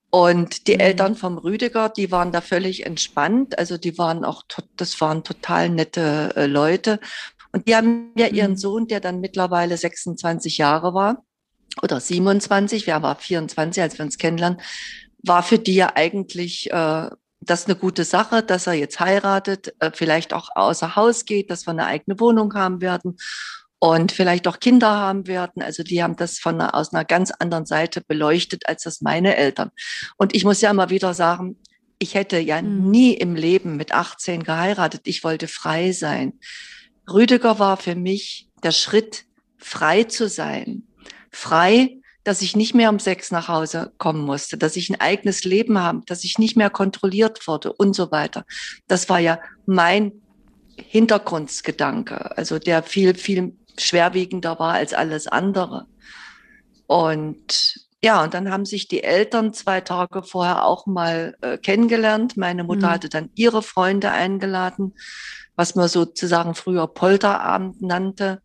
Und 0.09 0.67
die 0.69 0.75
mhm. 0.75 0.81
Eltern 0.81 1.17
vom 1.17 1.39
Rüdiger, 1.39 1.89
die 1.89 2.11
waren 2.11 2.33
da 2.33 2.41
völlig 2.41 2.87
entspannt. 2.87 3.59
Also 3.59 3.79
die 3.79 3.99
waren 3.99 4.25
auch, 4.25 4.43
das 4.77 5.01
waren 5.01 5.25
total 5.25 5.71
nette 5.71 6.33
äh, 6.37 6.47
Leute. 6.47 7.01
Und 7.53 7.67
die 7.67 7.77
haben 7.77 8.13
ja 8.17 8.27
ihren 8.27 8.53
mhm. 8.53 8.57
Sohn, 8.57 8.87
der 8.89 9.01
dann 9.01 9.21
mittlerweile 9.21 9.77
26 9.77 10.59
Jahre 10.59 10.95
war, 10.95 11.25
oder 11.83 12.01
27, 12.01 12.87
wir 12.87 13.03
waren 13.03 13.17
24, 13.17 13.83
als 13.83 13.99
wir 13.99 14.05
uns 14.05 14.19
kennenlernen, 14.19 14.61
war 15.25 15.43
für 15.43 15.59
die 15.59 15.75
ja 15.75 15.93
eigentlich 15.95 16.71
äh, 16.71 17.09
das 17.41 17.67
eine 17.67 17.77
gute 17.77 18.05
Sache, 18.05 18.43
dass 18.43 18.67
er 18.67 18.75
jetzt 18.75 19.01
heiratet, 19.01 19.75
äh, 19.81 19.91
vielleicht 19.93 20.33
auch 20.33 20.51
außer 20.55 20.97
Haus 20.97 21.25
geht, 21.25 21.51
dass 21.51 21.67
wir 21.67 21.71
eine 21.71 21.87
eigene 21.87 22.19
Wohnung 22.21 22.55
haben 22.55 22.81
werden 22.81 23.17
und 23.79 24.13
vielleicht 24.13 24.47
auch 24.47 24.61
Kinder 24.61 24.91
haben 24.91 25.27
werden. 25.27 25.63
Also 25.63 25.83
die 25.83 26.03
haben 26.03 26.17
das 26.17 26.39
von 26.39 26.61
einer, 26.61 26.75
aus 26.75 26.93
einer 26.93 27.05
ganz 27.05 27.33
anderen 27.33 27.67
Seite 27.67 28.01
beleuchtet 28.01 28.69
als 28.69 28.85
das 28.85 29.01
meine 29.01 29.37
Eltern. 29.37 29.71
Und 30.17 30.35
ich 30.35 30.45
muss 30.45 30.61
ja 30.61 30.71
immer 30.71 30.91
wieder 30.91 31.15
sagen, 31.15 31.57
ich 31.99 32.15
hätte 32.15 32.39
ja 32.39 32.61
mhm. 32.61 32.91
nie 32.91 33.15
im 33.15 33.35
Leben 33.35 33.77
mit 33.77 33.93
18 33.93 34.45
geheiratet. 34.45 35.03
Ich 35.05 35.25
wollte 35.25 35.49
frei 35.49 35.93
sein. 35.93 36.35
Rüdiger 37.11 37.59
war 37.59 37.77
für 37.77 37.95
mich 37.95 38.49
der 38.63 38.73
Schritt, 38.73 39.25
frei 39.59 40.05
zu 40.05 40.29
sein. 40.29 40.85
Frei 41.33 42.03
dass 42.25 42.43
ich 42.43 42.55
nicht 42.55 42.75
mehr 42.75 42.91
um 42.91 42.99
sechs 42.99 43.31
nach 43.31 43.49
Hause 43.49 43.93
kommen 43.99 44.25
musste, 44.25 44.57
dass 44.57 44.77
ich 44.77 44.91
ein 44.91 45.01
eigenes 45.01 45.45
Leben 45.45 45.79
habe, 45.79 46.03
dass 46.07 46.25
ich 46.25 46.39
nicht 46.39 46.57
mehr 46.57 46.71
kontrolliert 46.71 47.47
wurde 47.49 47.73
und 47.73 47.95
so 47.95 48.11
weiter. 48.11 48.45
Das 48.87 49.09
war 49.09 49.19
ja 49.19 49.41
mein 49.67 50.13
Hintergrundgedanke, 50.77 52.37
also 52.37 52.59
der 52.59 52.83
viel, 52.83 53.15
viel 53.15 53.57
schwerwiegender 53.79 54.59
war 54.59 54.75
als 54.75 54.95
alles 54.95 55.27
andere. 55.27 55.87
Und 56.87 57.89
ja, 58.05 58.23
und 58.23 58.35
dann 58.35 58.51
haben 58.51 58.65
sich 58.65 58.89
die 58.89 59.03
Eltern 59.03 59.53
zwei 59.55 59.81
Tage 59.81 60.23
vorher 60.23 60.65
auch 60.65 60.87
mal 60.87 61.37
äh, 61.41 61.57
kennengelernt. 61.57 62.37
Meine 62.37 62.65
Mutter 62.65 62.89
mhm. 62.89 62.93
hatte 62.93 63.09
dann 63.09 63.31
ihre 63.35 63.63
Freunde 63.63 64.11
eingeladen, 64.11 64.95
was 65.55 65.75
man 65.75 65.89
sozusagen 65.89 66.55
früher 66.55 66.87
Polterabend 66.89 67.81
nannte. 67.81 68.43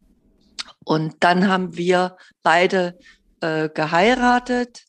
Und 0.88 1.18
dann 1.20 1.50
haben 1.50 1.76
wir 1.76 2.16
beide 2.44 2.98
äh, 3.42 3.68
geheiratet, 3.68 4.86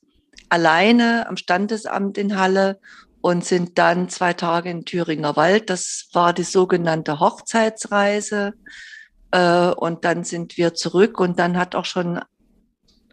alleine 0.49 1.28
am 1.28 1.37
Standesamt 1.37 2.17
in 2.19 2.38
Halle 2.38 2.78
und 3.21 3.45
sind 3.45 3.78
dann 3.78 4.09
zwei 4.09 4.33
Tage 4.33 4.71
in 4.71 4.85
Thüringer 4.85 5.35
Wald. 5.35 5.71
Das 5.71 6.09
war 6.12 6.33
die 6.33 6.45
sogenannte 6.45 7.19
Hochzeitsreise. 7.19 8.52
Äh, 9.33 9.71
und 9.71 10.05
dann 10.05 10.23
sind 10.23 10.57
wir 10.57 10.75
zurück 10.75 11.19
und 11.19 11.40
dann 11.40 11.57
hat 11.57 11.75
auch 11.75 11.85
schon 11.85 12.21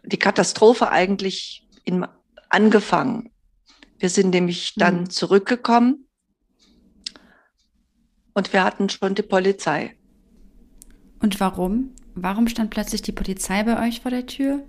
die 0.04 0.20
Katastrophe 0.20 0.88
eigentlich 0.88 1.66
in, 1.82 2.06
angefangen. 2.50 3.32
Wir 3.98 4.10
sind 4.10 4.30
nämlich 4.30 4.74
dann 4.76 5.00
mhm. 5.00 5.10
zurückgekommen 5.10 6.06
und 8.32 8.52
wir 8.52 8.62
hatten 8.62 8.88
schon 8.88 9.16
die 9.16 9.22
Polizei. 9.22 9.98
Und 11.18 11.40
warum? 11.40 11.92
Warum 12.18 12.48
stand 12.48 12.70
plötzlich 12.70 13.02
die 13.02 13.12
Polizei 13.12 13.62
bei 13.62 13.86
euch 13.86 14.00
vor 14.00 14.10
der 14.10 14.24
Tür? 14.24 14.64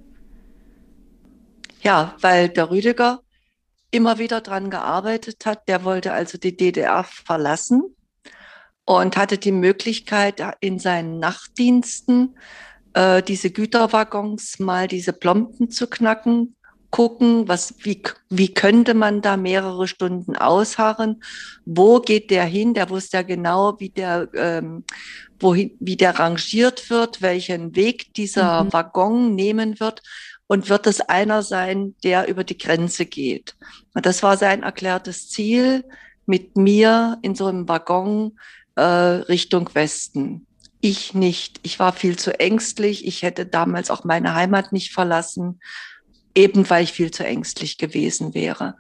Ja, 1.82 2.14
weil 2.20 2.50
der 2.50 2.70
Rüdiger 2.70 3.22
immer 3.90 4.20
wieder 4.20 4.42
dran 4.42 4.70
gearbeitet 4.70 5.46
hat. 5.46 5.66
Der 5.70 5.86
wollte 5.86 6.12
also 6.12 6.38
die 6.38 6.58
DDR 6.58 7.06
verlassen 7.06 7.96
und 8.84 9.16
hatte 9.16 9.38
die 9.38 9.54
Möglichkeit 9.54 10.44
in 10.60 10.78
seinen 10.78 11.20
Nachtdiensten 11.20 12.38
äh, 12.94 13.24
diese 13.24 13.50
Güterwaggons 13.50 14.60
mal 14.60 14.90
diese 14.90 15.14
Plomben 15.14 15.70
zu 15.70 15.88
knacken, 15.88 16.58
gucken, 16.90 17.48
was, 17.48 17.76
wie, 17.80 18.02
wie 18.30 18.54
könnte 18.54 18.94
man 18.94 19.22
da 19.22 19.38
mehrere 19.38 19.88
Stunden 19.88 20.36
ausharren? 20.36 21.22
Wo 21.66 22.00
geht 22.00 22.30
der 22.30 22.46
hin? 22.46 22.74
Der 22.74 22.90
wusste 22.90 23.18
ja 23.18 23.24
genau, 23.24 23.80
wie 23.80 23.90
der, 23.90 24.30
ähm, 24.34 24.84
wohin, 25.40 25.76
wie 25.80 25.98
der 25.98 26.20
rangiert 26.20 26.90
wird, 26.90 27.22
welchen 27.22 27.76
Weg 27.76 28.14
dieser 28.14 28.64
mhm. 28.64 28.74
Waggon 28.74 29.36
nehmen 29.36 29.80
wird. 29.80 30.02
Und 30.50 30.70
wird 30.70 30.88
es 30.88 31.02
einer 31.02 31.44
sein, 31.44 31.96
der 32.04 32.30
über 32.30 32.46
die 32.46 32.58
Grenze 32.58 33.06
geht? 33.06 33.58
Und 33.94 34.06
das 34.06 34.24
war 34.24 34.38
sein 34.38 34.64
erklärtes 34.64 35.30
Ziel, 35.30 35.84
mit 36.26 36.56
mir 36.56 37.18
in 37.22 37.36
so 37.36 37.48
einem 37.48 37.68
Waggon 37.68 38.38
äh, 38.76 38.82
Richtung 38.82 39.70
Westen. 39.74 40.46
Ich 40.80 41.14
nicht. 41.14 41.60
Ich 41.64 41.80
war 41.80 41.94
viel 41.94 42.18
zu 42.18 42.40
ängstlich. 42.40 43.08
Ich 43.08 43.24
hätte 43.24 43.46
damals 43.46 43.90
auch 43.90 44.04
meine 44.04 44.36
Heimat 44.36 44.72
nicht 44.72 44.94
verlassen, 44.94 45.60
eben 46.36 46.70
weil 46.70 46.84
ich 46.84 46.94
viel 46.94 47.12
zu 47.12 47.26
ängstlich 47.26 47.78
gewesen 47.78 48.34
wäre. 48.36 48.76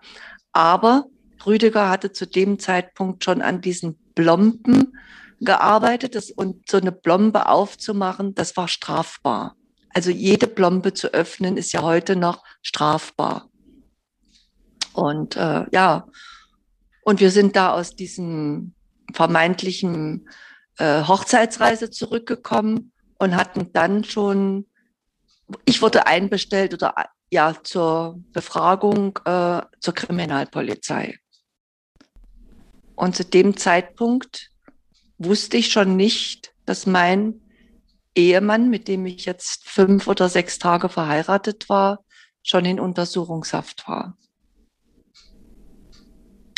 Aber 0.51 1.07
Rüdiger 1.45 1.89
hatte 1.89 2.11
zu 2.11 2.27
dem 2.27 2.59
Zeitpunkt 2.59 3.23
schon 3.23 3.41
an 3.41 3.61
diesen 3.61 3.95
Blomben 4.13 4.97
gearbeitet 5.39 6.15
das, 6.15 6.31
und 6.31 6.69
so 6.69 6.77
eine 6.77 6.91
Blombe 6.91 7.47
aufzumachen, 7.47 8.35
das 8.35 8.57
war 8.57 8.67
strafbar. 8.67 9.55
Also 9.93 10.11
jede 10.11 10.47
Blombe 10.47 10.93
zu 10.93 11.13
öffnen 11.13 11.57
ist 11.57 11.71
ja 11.71 11.81
heute 11.81 12.15
noch 12.15 12.43
strafbar. 12.61 13.49
Und 14.93 15.35
äh, 15.35 15.65
ja, 15.71 16.07
und 17.03 17.19
wir 17.19 17.31
sind 17.31 17.55
da 17.55 17.73
aus 17.73 17.95
diesem 17.95 18.73
vermeintlichen 19.13 20.27
äh, 20.77 21.03
Hochzeitsreise 21.03 21.89
zurückgekommen 21.89 22.91
und 23.17 23.35
hatten 23.35 23.71
dann 23.73 24.03
schon, 24.03 24.67
ich 25.65 25.81
wurde 25.81 26.07
einbestellt 26.07 26.73
oder 26.73 26.95
ja 27.29 27.55
zur 27.63 28.19
Befragung 28.33 29.19
äh, 29.25 29.61
zur 29.79 29.93
Kriminalpolizei. 29.93 31.17
Und 32.95 33.15
zu 33.15 33.23
dem 33.23 33.55
Zeitpunkt 33.57 34.51
wusste 35.17 35.57
ich 35.57 35.71
schon 35.71 35.95
nicht, 35.95 36.53
dass 36.65 36.85
mein 36.85 37.41
Ehemann, 38.15 38.69
mit 38.69 38.87
dem 38.87 39.05
ich 39.05 39.25
jetzt 39.25 39.67
fünf 39.67 40.07
oder 40.07 40.29
sechs 40.29 40.59
Tage 40.59 40.89
verheiratet 40.89 41.69
war, 41.69 42.03
schon 42.43 42.65
in 42.65 42.79
Untersuchungshaft 42.79 43.87
war. 43.87 44.17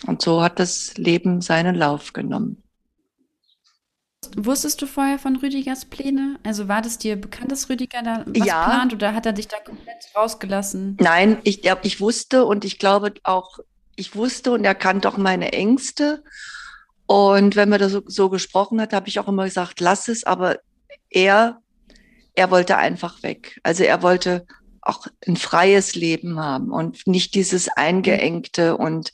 Und 0.07 0.21
so 0.21 0.41
hat 0.41 0.59
das 0.59 0.95
Leben 0.97 1.41
seinen 1.41 1.75
Lauf 1.75 2.13
genommen. 2.13 2.63
Wusstest 4.35 4.81
du 4.81 4.85
vorher 4.85 5.17
von 5.17 5.37
Rüdigers 5.37 5.85
Pläne? 5.85 6.39
Also 6.43 6.67
war 6.67 6.81
das 6.81 6.97
dir 6.97 7.15
bekannt, 7.15 7.51
dass 7.51 7.69
Rüdiger 7.69 8.01
da 8.03 8.25
was 8.27 8.47
ja. 8.47 8.65
plant 8.65 8.93
oder 8.93 9.13
hat 9.13 9.25
er 9.25 9.33
dich 9.33 9.47
da 9.47 9.59
komplett 9.59 10.05
rausgelassen? 10.15 10.97
Nein, 10.99 11.39
ich, 11.43 11.65
ich 11.65 12.01
wusste 12.01 12.45
und 12.45 12.63
ich 12.63 12.79
glaube 12.79 13.13
auch, 13.23 13.59
ich 13.95 14.15
wusste 14.15 14.51
und 14.51 14.63
er 14.65 14.75
kannte 14.75 15.09
auch 15.09 15.17
meine 15.17 15.51
Ängste. 15.53 16.23
Und 17.09 17.55
wenn 17.55 17.69
man 17.69 17.79
da 17.79 17.89
so, 17.89 18.03
so 18.05 18.29
gesprochen 18.29 18.79
hat, 18.79 18.93
habe 18.93 19.07
ich 19.07 19.19
auch 19.19 19.27
immer 19.27 19.45
gesagt, 19.45 19.79
lass 19.79 20.09
es, 20.09 20.25
aber 20.25 20.59
er, 21.09 21.57
er 22.35 22.51
wollte 22.51 22.77
einfach 22.77 23.23
weg. 23.23 23.59
Also 23.63 23.83
er 23.83 24.03
wollte 24.03 24.45
auch 24.83 25.07
ein 25.27 25.35
freies 25.35 25.95
Leben 25.95 26.39
haben 26.39 26.71
und 26.71 27.07
nicht 27.07 27.33
dieses 27.33 27.67
eingeengte. 27.67 28.77
Und 28.77 29.11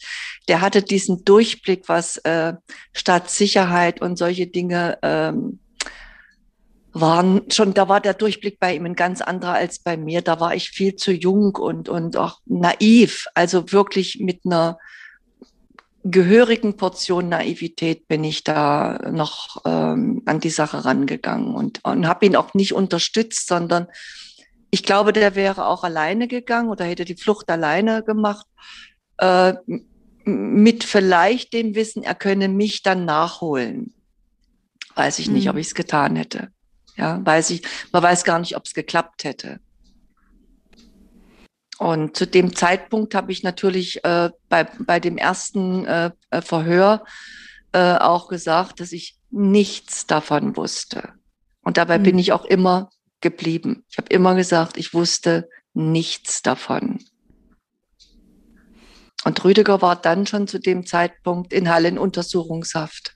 der 0.50 0.60
hatte 0.60 0.82
diesen 0.82 1.24
Durchblick, 1.24 1.88
was 1.88 2.18
äh, 2.18 2.56
Staatssicherheit 2.92 4.02
und 4.02 4.18
solche 4.18 4.48
Dinge 4.48 4.98
ähm, 5.02 5.60
waren 6.92 7.50
schon, 7.50 7.74
da 7.74 7.88
war 7.88 8.02
der 8.02 8.14
Durchblick 8.14 8.60
bei 8.60 8.76
ihm 8.76 8.86
ein 8.86 8.96
ganz 8.96 9.22
anderer 9.22 9.54
als 9.54 9.80
bei 9.80 9.96
mir. 9.96 10.22
Da 10.22 10.42
war 10.42 10.54
ich 10.54 10.72
viel 10.72 10.98
zu 10.98 11.14
jung 11.14 11.56
und, 11.56 11.88
und 11.88 12.18
auch 12.18 12.42
naiv. 12.46 13.28
Also 13.36 13.72
wirklich 13.72 14.20
mit 14.20 14.42
einer 14.44 14.80
gehörigen 16.06 16.78
Portion 16.78 17.30
Naivität 17.30 18.08
bin 18.08 18.24
ich 18.24 18.44
da 18.44 19.00
noch 19.12 19.62
ähm, 19.66 20.22
an 20.26 20.40
die 20.40 20.52
Sache 20.52 20.86
rangegangen 20.86 21.56
und, 21.56 21.84
und 21.84 22.08
habe 22.08 22.28
ihn 22.28 22.36
auch 22.36 22.54
nicht 22.54 22.74
unterstützt, 22.74 23.48
sondern 23.48 23.88
ich 24.70 24.84
glaube, 24.84 25.14
der 25.14 25.36
wäre 25.36 25.66
auch 25.66 25.84
alleine 25.84 26.28
gegangen 26.28 26.70
oder 26.70 26.86
hätte 26.86 27.06
die 27.06 27.16
Flucht 27.16 27.50
alleine 27.50 28.04
gemacht, 28.04 28.46
äh, 29.18 29.54
mit 30.26 30.84
vielleicht 30.84 31.54
dem 31.54 31.76
Wissen, 31.76 32.04
er 32.04 32.16
könne 32.16 32.50
mich 32.50 32.84
dann 32.84 33.06
nachholen. 33.06 33.94
Weiß 34.96 35.20
ich 35.20 35.30
nicht, 35.30 35.46
mhm. 35.46 35.52
ob 35.52 35.58
ich 35.58 35.68
es 35.68 35.76
getan 35.76 36.16
hätte. 36.16 36.50
Ja, 36.98 37.20
weiß 37.26 37.50
ich, 37.50 37.64
man 37.92 38.04
weiß 38.04 38.24
gar 38.24 38.40
nicht, 38.40 38.56
ob 38.56 38.66
es 38.66 38.74
geklappt 38.74 39.24
hätte. 39.24 39.60
Und 41.78 42.16
zu 42.16 42.26
dem 42.26 42.56
Zeitpunkt 42.56 43.16
habe 43.16 43.32
ich 43.32 43.44
natürlich 43.44 44.04
äh, 44.06 44.30
bei, 44.48 44.64
bei 44.80 45.00
dem 45.00 45.18
ersten 45.18 45.86
äh, 45.86 46.12
Verhör 46.42 47.04
äh, 47.74 47.96
auch 47.98 48.30
gesagt, 48.30 48.80
dass 48.80 48.94
ich 48.94 49.18
nichts 49.30 50.08
davon 50.08 50.56
wusste. 50.56 51.10
Und 51.62 51.78
dabei 51.78 52.00
mhm. 52.00 52.04
bin 52.04 52.20
ich 52.20 52.32
auch 52.32 52.46
immer 52.46 52.90
geblieben. 53.20 53.84
Ich 53.90 53.98
habe 53.98 54.08
immer 54.10 54.36
gesagt, 54.36 54.78
ich 54.78 54.94
wusste 54.94 55.50
nichts 55.74 56.42
davon. 56.42 57.00
Und 59.26 59.44
Rüdiger 59.44 59.82
war 59.82 59.96
dann 59.96 60.28
schon 60.28 60.48
zu 60.48 60.60
dem 60.60 60.86
Zeitpunkt 60.86 61.52
in 61.52 61.70
Halle 61.70 61.88
in 61.88 61.98
Untersuchungshaft. 61.98 63.16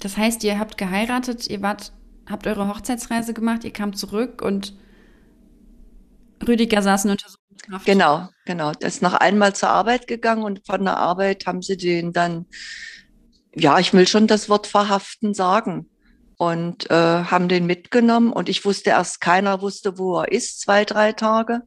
Das 0.00 0.16
heißt, 0.16 0.44
ihr 0.44 0.58
habt 0.58 0.76
geheiratet, 0.76 1.48
ihr 1.48 1.62
wart, 1.62 1.92
habt 2.28 2.46
eure 2.46 2.68
Hochzeitsreise 2.68 3.34
gemacht, 3.34 3.64
ihr 3.64 3.72
kamt 3.72 3.98
zurück 3.98 4.42
und 4.42 4.74
Rüdiger 6.46 6.82
saß 6.82 7.04
in 7.04 7.10
Untersuchungshaft. 7.12 7.86
Genau, 7.86 8.28
genau. 8.44 8.72
Der 8.72 8.88
ist 8.88 9.02
noch 9.02 9.14
einmal 9.14 9.54
zur 9.54 9.70
Arbeit 9.70 10.06
gegangen 10.06 10.42
und 10.42 10.66
von 10.66 10.84
der 10.84 10.96
Arbeit 10.96 11.46
haben 11.46 11.62
sie 11.62 11.76
den 11.76 12.12
dann, 12.12 12.46
ja, 13.54 13.78
ich 13.78 13.92
will 13.92 14.06
schon 14.06 14.26
das 14.26 14.48
Wort 14.48 14.66
verhaften 14.66 15.34
sagen 15.34 15.90
und 16.40 16.90
äh, 16.90 16.94
haben 16.94 17.48
den 17.48 17.66
mitgenommen. 17.66 18.32
Und 18.32 18.48
ich 18.48 18.64
wusste 18.64 18.90
erst, 18.90 19.20
keiner 19.20 19.60
wusste, 19.60 19.98
wo 19.98 20.20
er 20.20 20.32
ist, 20.32 20.60
zwei, 20.60 20.84
drei 20.86 21.12
Tage. 21.12 21.62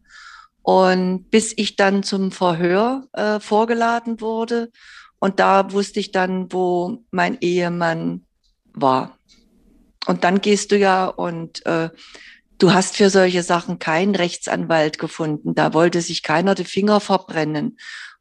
Und 0.63 1.29
bis 1.29 1.53
ich 1.55 1.75
dann 1.75 2.03
zum 2.03 2.31
Verhör 2.31 3.05
äh, 3.13 3.39
vorgeladen 3.39 4.19
wurde. 4.21 4.71
Und 5.19 5.39
da 5.39 5.71
wusste 5.71 5.99
ich 5.99 6.11
dann, 6.11 6.51
wo 6.51 7.03
mein 7.11 7.37
Ehemann 7.41 8.25
war. 8.73 9.17
Und 10.07 10.23
dann 10.23 10.41
gehst 10.41 10.71
du 10.71 10.77
ja 10.77 11.05
und 11.05 11.65
äh, 11.65 11.89
du 12.57 12.73
hast 12.73 12.95
für 12.95 13.09
solche 13.09 13.43
Sachen 13.43 13.79
keinen 13.79 14.15
Rechtsanwalt 14.15 14.99
gefunden. 14.99 15.55
Da 15.55 15.73
wollte 15.73 16.01
sich 16.01 16.23
keiner 16.23 16.55
die 16.55 16.65
Finger 16.65 16.99
verbrennen. 16.99 17.77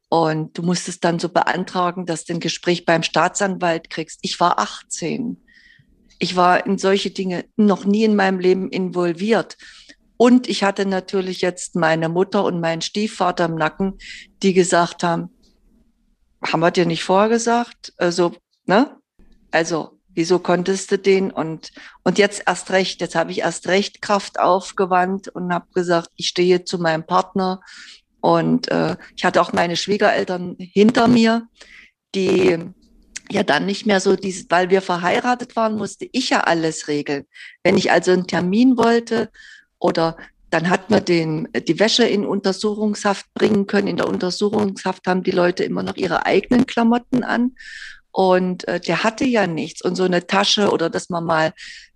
Und 0.09 0.57
du 0.57 0.61
musstest 0.61 1.03
dann 1.03 1.17
so 1.17 1.29
beantragen, 1.29 2.05
dass 2.05 2.25
du 2.25 2.33
ein 2.33 2.39
Gespräch 2.39 2.85
beim 2.85 3.01
Staatsanwalt 3.01 3.89
kriegst. 3.89 4.19
Ich 4.21 4.39
war 4.39 4.59
18. 4.59 5.37
Ich 6.19 6.35
war 6.35 6.65
in 6.65 6.77
solche 6.77 7.09
Dinge 7.09 7.45
noch 7.55 7.85
nie 7.85 8.03
in 8.03 8.15
meinem 8.15 8.39
Leben 8.39 8.69
involviert. 8.69 9.57
Und 10.17 10.47
ich 10.47 10.63
hatte 10.63 10.85
natürlich 10.85 11.41
jetzt 11.41 11.75
meine 11.75 12.09
Mutter 12.09 12.43
und 12.43 12.59
meinen 12.59 12.81
Stiefvater 12.81 13.45
im 13.45 13.55
Nacken, 13.55 13.97
die 14.43 14.53
gesagt 14.53 15.03
haben, 15.03 15.29
haben 16.45 16.59
wir 16.59 16.71
dir 16.71 16.85
nicht 16.85 17.03
vorher 17.03 17.29
gesagt? 17.29 17.93
Also, 17.97 18.35
ne? 18.65 18.95
Also, 19.51 19.92
Wieso 20.15 20.39
konntest 20.39 20.91
du 20.91 20.97
den? 20.97 21.31
Und, 21.31 21.71
und 22.03 22.17
jetzt 22.17 22.43
erst 22.45 22.71
recht, 22.71 23.01
jetzt 23.01 23.15
habe 23.15 23.31
ich 23.31 23.39
erst 23.39 23.67
recht 23.67 24.01
Kraft 24.01 24.39
aufgewandt 24.39 25.27
und 25.29 25.53
habe 25.53 25.67
gesagt, 25.73 26.09
ich 26.15 26.27
stehe 26.27 26.63
zu 26.65 26.77
meinem 26.79 27.05
Partner. 27.05 27.61
Und 28.21 28.69
äh, 28.71 28.95
ich 29.15 29.25
hatte 29.25 29.41
auch 29.41 29.53
meine 29.53 29.75
Schwiegereltern 29.75 30.55
hinter 30.57 31.07
mir, 31.07 31.47
die 32.15 32.59
ja 33.31 33.43
dann 33.43 33.65
nicht 33.65 33.85
mehr 33.85 33.99
so 33.99 34.15
dieses, 34.15 34.45
weil 34.49 34.69
wir 34.69 34.81
verheiratet 34.81 35.55
waren, 35.55 35.75
musste 35.75 36.07
ich 36.11 36.29
ja 36.29 36.41
alles 36.41 36.87
regeln. 36.87 37.25
Wenn 37.63 37.77
ich 37.77 37.91
also 37.91 38.11
einen 38.11 38.27
Termin 38.27 38.77
wollte 38.77 39.29
oder 39.79 40.17
dann 40.53 40.69
hat 40.69 40.91
man 40.91 41.03
den, 41.03 41.47
die 41.67 41.79
Wäsche 41.79 42.03
in 42.03 42.27
Untersuchungshaft 42.27 43.25
bringen 43.33 43.65
können. 43.65 43.87
In 43.87 43.97
der 43.97 44.07
Untersuchungshaft 44.07 45.07
haben 45.07 45.23
die 45.23 45.31
Leute 45.31 45.63
immer 45.63 45.81
noch 45.81 45.95
ihre 45.95 46.27
eigenen 46.27 46.67
Klamotten 46.67 47.23
an. 47.23 47.55
Und 48.13 48.65
äh, 48.67 48.79
der 48.79 49.03
hatte 49.03 49.25
ja 49.25 49.47
nichts. 49.47 49.81
Und 49.81 49.95
so 49.95 50.03
eine 50.03 50.25
Tasche 50.27 50.71
oder 50.71 50.89
dass 50.89 51.09
man 51.09 51.25
mal 51.25 51.53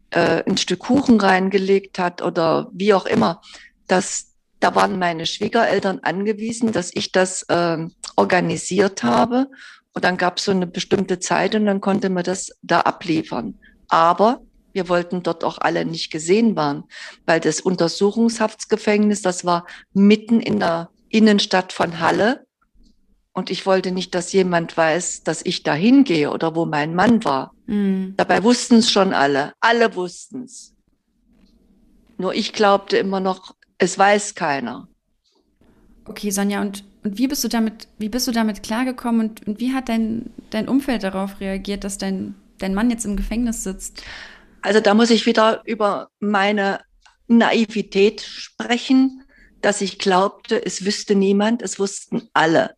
äh, 0.10 0.44
ein 0.46 0.58
Stück 0.58 0.80
Kuchen 0.80 1.22
reingelegt 1.22 2.00
hat 2.00 2.22
oder 2.22 2.70
wie 2.74 2.94
auch 2.94 3.06
immer, 3.06 3.42
das, 3.88 4.34
da 4.60 4.76
waren 4.76 5.00
meine 5.00 5.26
Schwiegereltern 5.26 6.00
angewiesen, 6.02 6.72
dass 6.72 6.92
ich 6.94 7.12
das 7.12 7.44
äh, 7.44 7.78
organisiert 8.16 9.04
habe. 9.04 9.48
Und 9.94 10.04
dann 10.04 10.18
gab 10.18 10.38
es 10.38 10.46
so 10.46 10.52
eine 10.52 10.68
bestimmte 10.68 11.20
Zeit 11.20 11.56
und 11.56 11.66
dann 11.66 11.82
konnte 11.82 12.10
man 12.10 12.24
das 12.24 12.52
da 12.62 12.82
abliefern. 12.82 13.60
Aber 13.88 14.42
wir 14.74 14.90
wollten 14.90 15.24
dort 15.24 15.44
auch 15.44 15.60
alle 15.60 15.86
nicht 15.86 16.12
gesehen 16.12 16.56
waren, 16.56 16.84
weil 17.26 17.40
das 17.40 17.62
Untersuchungshaftsgefängnis, 17.62 19.22
das 19.22 19.46
war 19.46 19.68
mitten 19.94 20.40
in 20.40 20.60
der 20.60 20.90
Innenstadt 21.10 21.74
von 21.74 22.00
Halle. 22.00 22.47
Und 23.38 23.51
ich 23.51 23.67
wollte 23.67 23.91
nicht, 23.91 24.15
dass 24.15 24.34
jemand 24.34 24.75
weiß, 24.75 25.22
dass 25.22 25.46
ich 25.46 25.62
da 25.62 25.75
hingehe 25.75 26.32
oder 26.32 26.56
wo 26.56 26.65
mein 26.65 26.96
Mann 26.96 27.24
war. 27.24 27.53
Mhm. 27.67 28.15
Dabei 28.17 28.41
wussten 28.41 28.77
es 28.77 28.89
schon 28.89 29.13
alle. 29.13 29.53
Alle 29.60 29.96
wussten 29.96 30.46
es. 30.46 30.74
Nur 32.17 32.34
ich 32.34 32.51
glaubte 32.51 32.98
immer 32.98 33.20
noch, 33.20 33.53
es 33.77 33.96
weiß 33.96 34.34
keiner. 34.34 34.88
Okay, 36.06 36.32
Sonja, 36.32 36.62
und, 36.62 36.84
und 37.03 37.20
wie 37.20 37.27
bist 37.27 37.44
du 37.44 37.48
damit, 37.48 37.88
wie 38.00 38.10
bist 38.10 38.27
du 38.27 38.32
damit 38.32 38.63
klargekommen 38.63 39.29
und, 39.29 39.46
und 39.46 39.60
wie 39.60 39.72
hat 39.72 39.88
dein, 39.88 40.32
dein 40.50 40.67
Umfeld 40.67 41.03
darauf 41.03 41.39
reagiert, 41.39 41.84
dass 41.84 42.00
dein, 42.00 42.34
dein 42.58 42.74
Mann 42.74 42.89
jetzt 42.89 43.06
im 43.06 43.17
Gefängnis 43.17 43.63
sitzt? 43.63 44.01
Also 44.63 44.79
da 44.79 44.96
muss 44.96 45.12
ich 45.12 45.27
wieder 45.27 45.62
über 45.65 46.10
meine 46.20 46.79
Naivität 47.27 48.22
sprechen, 48.22 49.22
dass 49.62 49.82
ich 49.82 50.00
glaubte, 50.00 50.65
es 50.65 50.86
wüsste 50.86 51.13
niemand, 51.13 51.62
es 51.62 51.77
wussten 51.77 52.29
alle. 52.34 52.76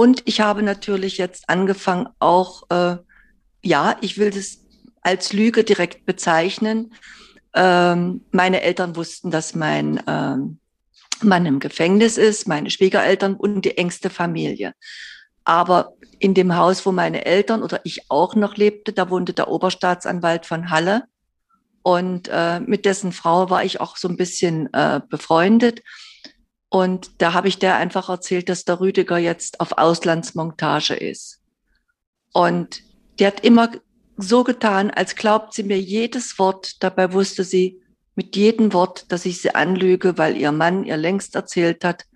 Und 0.00 0.22
ich 0.24 0.40
habe 0.40 0.62
natürlich 0.62 1.18
jetzt 1.18 1.50
angefangen, 1.50 2.08
auch, 2.20 2.62
äh, 2.70 2.96
ja, 3.62 3.98
ich 4.00 4.16
will 4.16 4.30
das 4.30 4.60
als 5.02 5.34
Lüge 5.34 5.62
direkt 5.62 6.06
bezeichnen. 6.06 6.94
Ähm, 7.52 8.24
meine 8.30 8.62
Eltern 8.62 8.96
wussten, 8.96 9.30
dass 9.30 9.54
mein 9.54 10.02
ähm, 10.06 10.58
Mann 11.20 11.44
im 11.44 11.60
Gefängnis 11.60 12.16
ist, 12.16 12.48
meine 12.48 12.70
Schwiegereltern 12.70 13.34
und 13.34 13.66
die 13.66 13.76
engste 13.76 14.08
Familie. 14.08 14.72
Aber 15.44 15.92
in 16.18 16.32
dem 16.32 16.56
Haus, 16.56 16.86
wo 16.86 16.92
meine 16.92 17.26
Eltern 17.26 17.62
oder 17.62 17.82
ich 17.84 18.10
auch 18.10 18.34
noch 18.34 18.56
lebte, 18.56 18.94
da 18.94 19.10
wohnte 19.10 19.34
der 19.34 19.48
Oberstaatsanwalt 19.48 20.46
von 20.46 20.70
Halle. 20.70 21.04
Und 21.82 22.30
äh, 22.32 22.60
mit 22.60 22.86
dessen 22.86 23.12
Frau 23.12 23.50
war 23.50 23.64
ich 23.64 23.82
auch 23.82 23.98
so 23.98 24.08
ein 24.08 24.16
bisschen 24.16 24.72
äh, 24.72 25.02
befreundet. 25.10 25.82
Und 26.70 27.20
da 27.20 27.32
habe 27.32 27.48
ich 27.48 27.58
der 27.58 27.76
einfach 27.76 28.08
erzählt, 28.08 28.48
dass 28.48 28.64
der 28.64 28.80
Rüdiger 28.80 29.18
jetzt 29.18 29.60
auf 29.60 29.76
Auslandsmontage 29.76 30.94
ist. 30.94 31.40
Und 32.32 32.82
die 33.18 33.26
hat 33.26 33.44
immer 33.44 33.70
so 34.16 34.44
getan, 34.44 34.90
als 34.90 35.16
glaubt 35.16 35.52
sie 35.52 35.64
mir 35.64 35.80
jedes 35.80 36.38
Wort. 36.38 36.82
Dabei 36.82 37.12
wusste 37.12 37.42
sie 37.42 37.82
mit 38.14 38.36
jedem 38.36 38.72
Wort, 38.72 39.10
dass 39.10 39.26
ich 39.26 39.42
sie 39.42 39.54
anlüge, 39.54 40.16
weil 40.16 40.36
ihr 40.36 40.52
Mann 40.52 40.84
ihr 40.84 40.96
längst 40.96 41.34
erzählt 41.34 41.84
hat, 41.84 42.06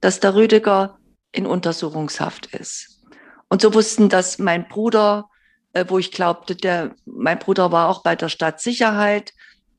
dass 0.00 0.20
der 0.20 0.34
Rüdiger 0.34 0.98
in 1.30 1.46
Untersuchungshaft 1.46 2.46
ist. 2.54 3.00
Und 3.48 3.62
so 3.62 3.72
wussten 3.72 4.10
das 4.10 4.38
mein 4.38 4.68
Bruder, 4.68 5.30
äh, 5.72 5.86
wo 5.88 5.98
ich 5.98 6.12
glaubte, 6.12 6.54
der, 6.54 6.94
mein 7.06 7.38
Bruder 7.38 7.72
war 7.72 7.88
auch 7.88 8.02
bei 8.02 8.14
der 8.14 8.28
Stadtsicherheit. 8.28 9.32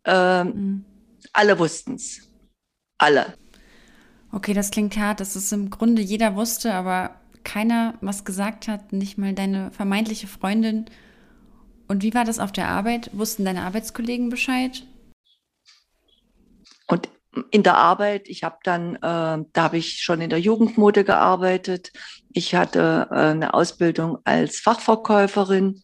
Äh, 0.06 0.46
mhm. 0.46 0.86
Alle 1.34 1.60
wussten's. 1.60 2.30
Alle. 2.98 3.36
Okay, 4.34 4.56
das 4.56 4.72
klingt 4.72 4.98
hart, 4.98 5.19
dass 5.19 5.36
es 5.36 5.52
im 5.52 5.69
Grunde 5.69 6.02
jeder 6.02 6.36
wusste, 6.36 6.74
aber 6.74 7.12
keiner 7.43 7.93
was 8.02 8.26
gesagt 8.26 8.67
hat, 8.67 8.91
nicht 8.91 9.19
mal 9.19 9.34
deine 9.34 9.69
vermeintliche 9.69 10.26
Freundin. 10.26 10.86
Und 11.88 12.02
wie 12.02 12.15
war 12.15 12.26
das 12.26 12.39
auf 12.39 12.52
der 12.52 12.67
Arbeit? 12.67 13.12
Wussten 13.13 13.46
deine 13.46 13.62
Arbeitskollegen 13.62 14.30
Bescheid? 14.30 14.88
Und 16.88 17.10
in 17.52 17.62
der 17.62 17.78
Arbeit, 17.78 18.28
ich 18.28 18.43
habe 18.43 18.58
dann, 18.63 18.96
äh, 18.96 19.00
da 19.02 19.48
habe 19.56 19.78
ich 19.78 20.02
schon 20.02 20.19
in 20.19 20.32
der 20.32 20.39
Jugendmode 20.39 21.04
gearbeitet. 21.04 21.91
Ich 22.32 22.56
hatte 22.56 23.10
äh, 23.12 23.15
eine 23.15 23.54
Ausbildung 23.54 24.17
als 24.24 24.60
Fachverkäuferin 24.60 25.84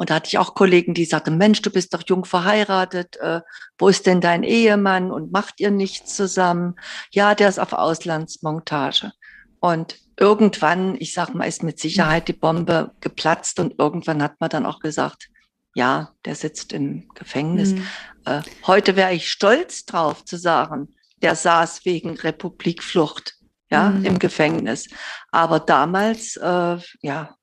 und 0.00 0.08
da 0.08 0.14
hatte 0.14 0.28
ich 0.28 0.38
auch 0.38 0.54
Kollegen, 0.54 0.94
die 0.94 1.04
sagten, 1.04 1.36
Mensch, 1.36 1.60
du 1.60 1.68
bist 1.68 1.92
doch 1.92 2.02
jung 2.08 2.24
verheiratet, 2.24 3.18
äh, 3.18 3.42
wo 3.76 3.88
ist 3.88 4.06
denn 4.06 4.22
dein 4.22 4.44
Ehemann 4.44 5.10
und 5.10 5.30
macht 5.30 5.60
ihr 5.60 5.70
nichts 5.70 6.16
zusammen? 6.16 6.76
Ja, 7.10 7.34
der 7.34 7.50
ist 7.50 7.58
auf 7.58 7.74
Auslandsmontage. 7.74 9.12
Und 9.58 9.98
irgendwann, 10.16 10.96
ich 10.98 11.12
sag 11.12 11.34
mal, 11.34 11.44
ist 11.44 11.62
mit 11.62 11.78
Sicherheit 11.78 12.28
die 12.28 12.32
Bombe 12.32 12.92
geplatzt 13.02 13.60
und 13.60 13.78
irgendwann 13.78 14.22
hat 14.22 14.40
man 14.40 14.48
dann 14.48 14.64
auch 14.64 14.80
gesagt, 14.80 15.28
ja, 15.74 16.14
der 16.24 16.34
sitzt 16.34 16.72
im 16.72 17.10
Gefängnis. 17.14 17.74
Mhm. 17.74 17.86
Äh, 18.24 18.40
heute 18.66 18.96
wäre 18.96 19.12
ich 19.12 19.30
stolz 19.30 19.84
drauf 19.84 20.24
zu 20.24 20.38
sagen, 20.38 20.94
der 21.20 21.34
saß 21.34 21.84
wegen 21.84 22.16
Republikflucht 22.16 23.34
ja, 23.70 23.90
mhm. 23.90 24.06
im 24.06 24.18
Gefängnis. 24.18 24.88
Aber 25.30 25.60
damals, 25.60 26.38
äh, 26.38 26.78
ja, 27.02 27.36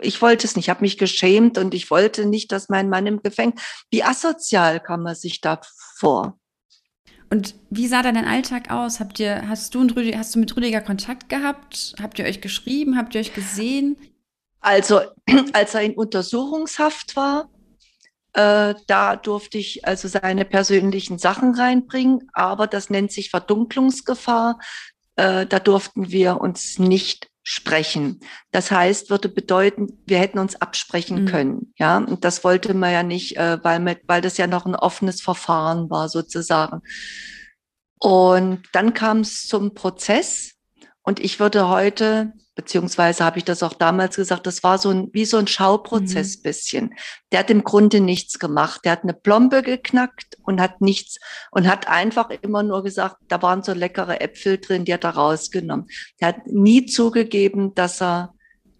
ich 0.00 0.22
wollte 0.22 0.46
es 0.46 0.56
nicht, 0.56 0.66
ich 0.66 0.70
habe 0.70 0.82
mich 0.82 0.98
geschämt 0.98 1.58
und 1.58 1.74
ich 1.74 1.90
wollte 1.90 2.26
nicht, 2.26 2.52
dass 2.52 2.68
mein 2.68 2.88
Mann 2.88 3.06
im 3.06 3.22
Gefängnis. 3.22 3.62
Wie 3.90 4.02
asozial 4.02 4.80
kam 4.80 5.02
man 5.02 5.14
sich 5.14 5.40
da 5.40 5.60
vor? 5.96 6.38
Und 7.30 7.54
wie 7.70 7.86
sah 7.86 8.02
dein 8.02 8.16
Alltag 8.16 8.70
aus? 8.70 8.98
Habt 8.98 9.20
ihr, 9.20 9.48
hast 9.48 9.74
du 9.74 9.80
und 9.80 9.94
Rüdiger, 9.96 10.18
hast 10.18 10.34
du 10.34 10.40
mit 10.40 10.56
Rüdiger 10.56 10.80
Kontakt 10.80 11.28
gehabt? 11.28 11.94
Habt 12.02 12.18
ihr 12.18 12.24
euch 12.24 12.40
geschrieben? 12.40 12.96
Habt 12.96 13.14
ihr 13.14 13.20
euch 13.20 13.34
gesehen? 13.34 13.96
Also, 14.60 15.00
als 15.52 15.74
er 15.74 15.82
in 15.82 15.94
Untersuchungshaft 15.94 17.14
war, 17.14 17.48
äh, 18.32 18.74
da 18.86 19.16
durfte 19.16 19.58
ich 19.58 19.84
also 19.86 20.08
seine 20.08 20.44
persönlichen 20.44 21.18
Sachen 21.18 21.54
reinbringen, 21.54 22.28
aber 22.32 22.66
das 22.66 22.90
nennt 22.90 23.12
sich 23.12 23.30
Verdunklungsgefahr. 23.30 24.58
Äh, 25.16 25.46
da 25.46 25.58
durften 25.60 26.10
wir 26.10 26.40
uns 26.40 26.78
nicht 26.78 27.29
sprechen. 27.50 28.20
Das 28.52 28.70
heißt, 28.70 29.10
würde 29.10 29.28
bedeuten, 29.28 29.88
wir 30.06 30.20
hätten 30.20 30.38
uns 30.38 30.54
absprechen 30.54 31.22
mhm. 31.22 31.26
können. 31.26 31.74
Ja, 31.76 31.98
und 31.98 32.24
das 32.24 32.44
wollte 32.44 32.74
man 32.74 32.92
ja 32.92 33.02
nicht, 33.02 33.38
äh, 33.38 33.58
weil, 33.64 33.80
mit, 33.80 34.02
weil 34.06 34.20
das 34.20 34.36
ja 34.36 34.46
noch 34.46 34.66
ein 34.66 34.76
offenes 34.76 35.20
Verfahren 35.20 35.90
war 35.90 36.08
sozusagen. 36.08 36.80
Und 37.98 38.62
dann 38.72 38.94
kam 38.94 39.18
es 39.18 39.48
zum 39.48 39.74
Prozess 39.74 40.52
und 41.02 41.18
ich 41.18 41.40
würde 41.40 41.68
heute, 41.68 42.34
beziehungsweise 42.60 43.24
habe 43.24 43.38
ich 43.38 43.44
das 43.44 43.62
auch 43.62 43.72
damals 43.72 44.16
gesagt, 44.16 44.46
das 44.46 44.62
war 44.62 44.76
so 44.76 44.90
ein, 44.90 45.08
wie 45.14 45.24
so 45.24 45.38
ein 45.38 45.46
Schauprozess 45.46 46.36
mhm. 46.36 46.42
bisschen. 46.42 46.94
Der 47.32 47.38
hat 47.38 47.48
im 47.48 47.64
Grunde 47.64 48.02
nichts 48.02 48.38
gemacht. 48.38 48.82
Der 48.84 48.92
hat 48.92 49.02
eine 49.02 49.14
Plombe 49.14 49.62
geknackt 49.62 50.36
und 50.42 50.60
hat 50.60 50.82
nichts 50.82 51.16
und 51.50 51.66
hat 51.66 51.88
einfach 51.88 52.28
immer 52.28 52.62
nur 52.62 52.82
gesagt, 52.82 53.16
da 53.28 53.40
waren 53.40 53.62
so 53.62 53.72
leckere 53.72 54.20
Äpfel 54.20 54.58
drin, 54.58 54.84
die 54.84 54.92
hat 54.92 55.04
er 55.04 55.14
rausgenommen. 55.16 55.86
Der 56.20 56.28
hat 56.28 56.46
nie 56.48 56.84
zugegeben, 56.84 57.74
dass 57.74 58.02
er 58.02 58.34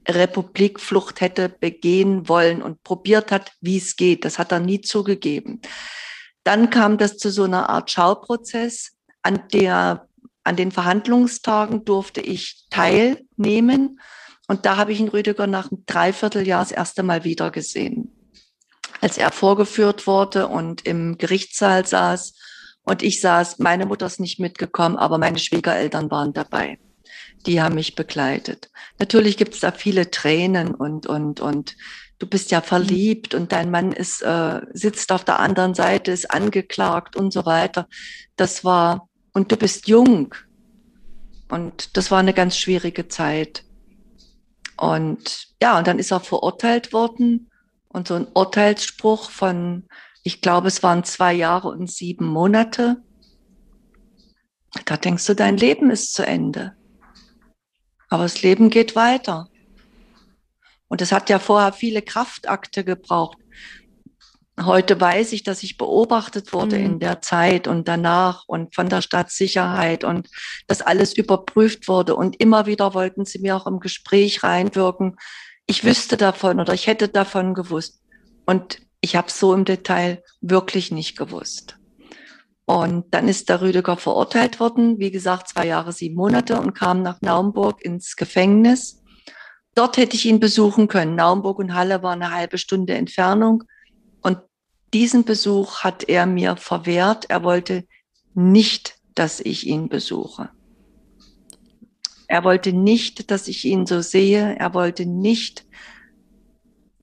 Republikflucht 0.07 1.23
hätte 1.23 1.49
begehen 1.49 2.29
wollen 2.29 2.61
und 2.61 2.83
probiert 2.83 3.33
hat, 3.33 3.53
wie 3.63 3.79
es 3.79 3.97
geht. 3.97 4.27
Das 4.27 4.39
hat 4.39 4.53
er 4.53 4.61
nie 4.61 4.83
zugegeben. 4.83 5.63
Dann 6.45 6.69
kam 6.69 6.99
das 6.99 7.17
zu 7.17 7.31
so 7.31 7.45
einer 7.45 7.71
Art 7.71 7.91
Schauprozess, 7.91 8.91
an 9.23 9.43
der 9.55 10.07
an 10.45 10.57
den 10.57 10.73
Verhandlungstagen 10.73 11.85
durfte 11.85 12.21
ich 12.21 12.67
teilnehmen. 12.71 14.01
Und 14.49 14.67
da 14.67 14.77
habe 14.77 14.93
ich 14.93 15.01
ihn 15.01 15.09
Rüdiger 15.09 15.47
nach 15.47 15.71
einem 15.71 15.85
Dreivierteljahr 15.87 16.61
das 16.61 16.73
erste 16.73 17.03
Mal 17.03 17.25
wieder 17.25 17.51
gesehen. 17.51 18.13
Als 19.01 19.17
er 19.17 19.31
vorgeführt 19.33 20.07
wurde 20.07 20.49
und 20.49 20.87
im 20.87 21.19
Gerichtssaal 21.19 21.87
saß 21.87 22.35
und 22.83 23.03
ich 23.03 23.21
saß, 23.21 23.59
meine 23.59 23.87
Mutter 23.87 24.07
ist 24.07 24.21
nicht 24.21 24.41
mitgekommen, 24.41 24.97
aber 24.97 25.19
meine 25.19 25.39
Schwiegereltern 25.39 26.11
waren 26.11 26.33
dabei. 26.33 26.79
Die 27.47 27.63
haben 27.63 27.77
mich 27.77 27.95
begleitet. 27.95 28.71
Natürlich 28.99 29.37
gibt 29.37 29.55
es 29.55 29.61
da 29.61 29.73
viele 29.73 30.11
Tränen 30.11 30.75
und, 30.75 31.07
und, 31.07 31.41
und 31.41 31.77
du 32.19 32.27
bist 32.27 32.51
ja 32.51 32.61
verliebt 32.61 33.35
und 33.35 33.53
dein 33.53 33.71
Mann 33.71 33.93
ist, 33.93 34.23
äh, 34.23 34.61
sitzt 34.73 35.11
auf 35.11 35.25
der 35.25 35.41
anderen 35.41 35.75
Seite, 35.75 36.13
ist 36.13 36.31
angeklagt 36.31 37.17
und 37.17 37.33
so 37.33 37.47
weiter. 37.47 37.89
Das 38.37 38.65
war, 38.65 39.09
und 39.33 39.53
du 39.53 39.57
bist 39.57 39.89
jung. 39.89 40.35
Und 41.49 41.97
das 41.97 42.11
war 42.11 42.19
eine 42.19 42.35
ganz 42.35 42.57
schwierige 42.57 43.09
Zeit. 43.09 43.65
Und 44.77 45.49
ja, 45.61 45.79
und 45.79 45.87
dann 45.87 45.99
ist 45.99 46.11
er 46.11 46.21
verurteilt 46.21 46.93
worden 46.93 47.51
und 47.89 48.09
so 48.09 48.15
ein 48.15 48.29
Urteilsspruch 48.33 49.31
von, 49.31 49.89
ich 50.23 50.41
glaube, 50.41 50.69
es 50.69 50.83
waren 50.83 51.05
zwei 51.05 51.33
Jahre 51.33 51.69
und 51.69 51.91
sieben 51.91 52.27
Monate. 52.27 53.03
Da 54.87 54.97
denkst 54.97 55.27
du, 55.27 55.35
dein 55.35 55.57
Leben 55.57 55.91
ist 55.91 56.15
zu 56.15 56.25
Ende. 56.25 56.77
Aber 58.09 58.23
das 58.23 58.43
Leben 58.43 58.71
geht 58.71 58.97
weiter. 58.97 59.49
Und 60.89 61.03
es 61.03 61.13
hat 61.13 61.31
ja 61.31 61.39
vorher 61.39 61.73
viele 61.73 62.03
Kraftakte 62.03 62.85
gebraucht. 62.85 63.39
Heute 64.63 65.01
weiß 65.01 65.33
ich, 65.33 65.43
dass 65.43 65.63
ich 65.63 65.79
beobachtet 65.79 66.53
wurde 66.53 66.79
mhm. 66.79 66.85
in 66.85 66.99
der 67.01 67.23
Zeit 67.23 67.67
und 67.67 67.89
danach 67.89 68.45
und 68.47 68.75
von 68.75 68.89
der 68.89 69.01
Stadtsicherheit 69.01 70.05
und 70.05 70.29
dass 70.67 70.83
alles 70.83 71.17
überprüft 71.17 71.89
wurde. 71.89 72.15
Und 72.15 72.41
immer 72.41 72.67
wieder 72.67 72.95
wollten 72.95 73.25
sie 73.25 73.39
mir 73.39 73.57
auch 73.57 73.67
im 73.67 73.81
Gespräch 73.81 74.43
reinwirken. 74.43 75.17
Ich 75.67 75.85
wüsste 75.85 76.17
davon 76.17 76.61
oder 76.61 76.75
ich 76.75 76.87
hätte 76.87 77.09
davon 77.09 77.55
gewusst. 77.55 78.03
Und 78.45 78.81
ich 79.01 79.17
habe 79.17 79.31
so 79.31 79.55
im 79.55 79.65
Detail 79.65 80.23
wirklich 80.41 80.91
nicht 80.91 81.17
gewusst. 81.17 81.79
Und 82.67 83.15
dann 83.15 83.29
ist 83.29 83.49
der 83.49 83.63
Rüdiger 83.63 83.97
verurteilt 83.97 84.61
worden, 84.61 84.99
wie 84.99 85.11
gesagt, 85.11 85.49
zwei 85.49 85.67
Jahre, 85.67 85.93
sieben 85.93 86.15
Monate 86.17 86.61
und 86.61 86.75
kam 86.75 87.03
nach 87.03 87.21
Naumburg 87.21 87.83
ins 87.83 88.15
Gefängnis. 88.15 89.03
Dort 89.75 89.97
hätte 89.97 90.17
ich 90.17 90.27
ihn 90.27 90.39
besuchen 90.39 90.87
können. 90.87 91.15
Naumburg 91.17 91.59
und 91.59 91.75
Halle 91.75 92.03
war 92.03 92.13
eine 92.13 92.33
halbe 92.33 92.59
Stunde 92.59 92.95
Entfernung. 92.95 93.65
Diesen 94.93 95.25
Besuch 95.25 95.81
hat 95.81 96.09
er 96.09 96.27
mir 96.27 96.57
verwehrt. 96.57 97.27
Er 97.29 97.43
wollte 97.43 97.87
nicht, 98.35 98.99
dass 99.15 99.41
ich 99.41 99.67
ihn 99.67 99.89
besuche. 99.89 100.51
Er 102.27 102.45
wollte 102.45 102.73
nicht, 102.73 103.31
dass 103.31 103.49
ich 103.49 103.65
ihn 103.65 103.87
so 103.87 104.01
sehe. 104.01 104.57
Er 104.59 104.75
wollte 104.75 105.07
nicht 105.07 105.67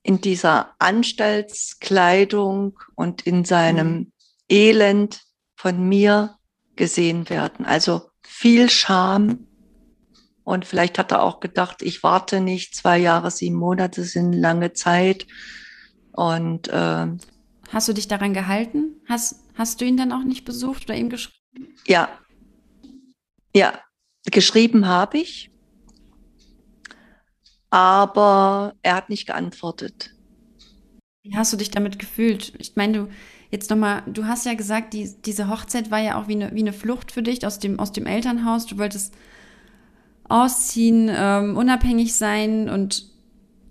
in 0.02 0.20
dieser 0.20 0.74
Anstaltskleidung 0.78 2.78
und 2.94 3.26
in 3.26 3.44
seinem 3.44 3.92
mhm. 3.92 4.12
Elend 4.48 5.22
von 5.54 5.86
mir 5.86 6.36
gesehen 6.76 7.28
werden. 7.28 7.66
Also 7.66 8.10
viel 8.22 8.70
Scham. 8.70 9.46
Und 10.44 10.64
vielleicht 10.64 10.98
hat 10.98 11.12
er 11.12 11.22
auch 11.22 11.40
gedacht, 11.40 11.82
ich 11.82 12.02
warte 12.02 12.40
nicht, 12.40 12.74
zwei 12.74 12.96
Jahre, 12.96 13.30
sieben 13.30 13.56
Monate 13.56 14.04
sind 14.04 14.32
lange 14.32 14.72
Zeit. 14.72 15.26
Und 16.12 16.68
äh, 16.68 17.06
Hast 17.70 17.88
du 17.88 17.92
dich 17.92 18.08
daran 18.08 18.34
gehalten? 18.34 19.00
Hast, 19.08 19.44
hast 19.54 19.80
du 19.80 19.84
ihn 19.84 19.96
dann 19.96 20.12
auch 20.12 20.24
nicht 20.24 20.44
besucht 20.44 20.84
oder 20.84 20.96
ihm 20.96 21.10
geschrieben? 21.10 21.74
Ja. 21.86 22.08
Ja, 23.54 23.80
geschrieben 24.24 24.86
habe 24.86 25.18
ich. 25.18 25.50
Aber 27.70 28.74
er 28.82 28.96
hat 28.96 29.10
nicht 29.10 29.26
geantwortet. 29.26 30.14
Wie 31.22 31.36
hast 31.36 31.52
du 31.52 31.56
dich 31.56 31.70
damit 31.70 31.98
gefühlt? 31.98 32.54
Ich 32.58 32.76
meine, 32.76 32.92
du 32.92 33.08
jetzt 33.50 33.70
nochmal, 33.70 34.02
du 34.06 34.26
hast 34.26 34.46
ja 34.46 34.54
gesagt, 34.54 34.94
die, 34.94 35.14
diese 35.24 35.48
Hochzeit 35.48 35.90
war 35.90 35.98
ja 35.98 36.20
auch 36.20 36.28
wie 36.28 36.34
eine, 36.34 36.54
wie 36.54 36.60
eine 36.60 36.72
Flucht 36.72 37.12
für 37.12 37.22
dich 37.22 37.46
aus 37.46 37.58
dem, 37.58 37.78
aus 37.78 37.92
dem 37.92 38.06
Elternhaus. 38.06 38.66
Du 38.66 38.78
wolltest 38.78 39.14
ausziehen, 40.24 41.10
ähm, 41.10 41.56
unabhängig 41.56 42.14
sein 42.14 42.68
und 42.68 43.10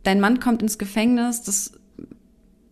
dein 0.03 0.19
Mann 0.19 0.39
kommt 0.39 0.61
ins 0.61 0.77
Gefängnis. 0.77 1.43
Das 1.43 1.76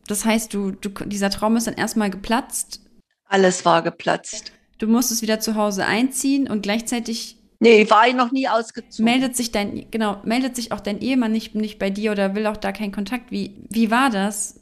das 0.07 0.25
heißt, 0.25 0.53
du, 0.53 0.71
du, 0.71 0.89
dieser 1.05 1.29
Traum 1.29 1.57
ist 1.57 1.67
dann 1.67 1.75
erstmal 1.75 2.09
geplatzt. 2.09 2.81
Alles 3.25 3.65
war 3.65 3.81
geplatzt. 3.81 4.51
Du 4.77 4.87
musstest 4.87 5.21
wieder 5.21 5.39
zu 5.39 5.55
Hause 5.55 5.85
einziehen 5.85 6.49
und 6.49 6.61
gleichzeitig. 6.61 7.37
Nee, 7.59 7.89
war 7.89 8.07
ich 8.07 8.13
noch 8.13 8.31
nie 8.31 8.47
ausgezogen. 8.47 9.05
Meldet 9.05 9.35
sich 9.35 9.51
dein, 9.51 9.89
genau, 9.89 10.21
meldet 10.23 10.55
sich 10.55 10.71
auch 10.71 10.81
dein 10.81 10.99
Ehemann 10.99 11.31
nicht, 11.31 11.55
nicht 11.55 11.79
bei 11.79 11.89
dir 11.89 12.11
oder 12.11 12.35
will 12.35 12.45
auch 12.47 12.57
da 12.57 12.71
keinen 12.71 12.91
Kontakt. 12.91 13.31
Wie, 13.31 13.65
wie 13.69 13.89
war 13.89 14.09
das? 14.09 14.59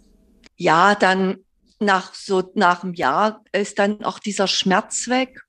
Ja, 0.56 0.96
dann 0.96 1.40
nach 1.80 2.14
so, 2.14 2.52
nach 2.56 2.84
einem 2.84 2.94
Jahr 2.94 3.44
ist 3.52 3.80
dann 3.80 4.04
auch 4.04 4.20
dieser 4.20 4.48
Schmerz 4.48 5.08
weg 5.08 5.42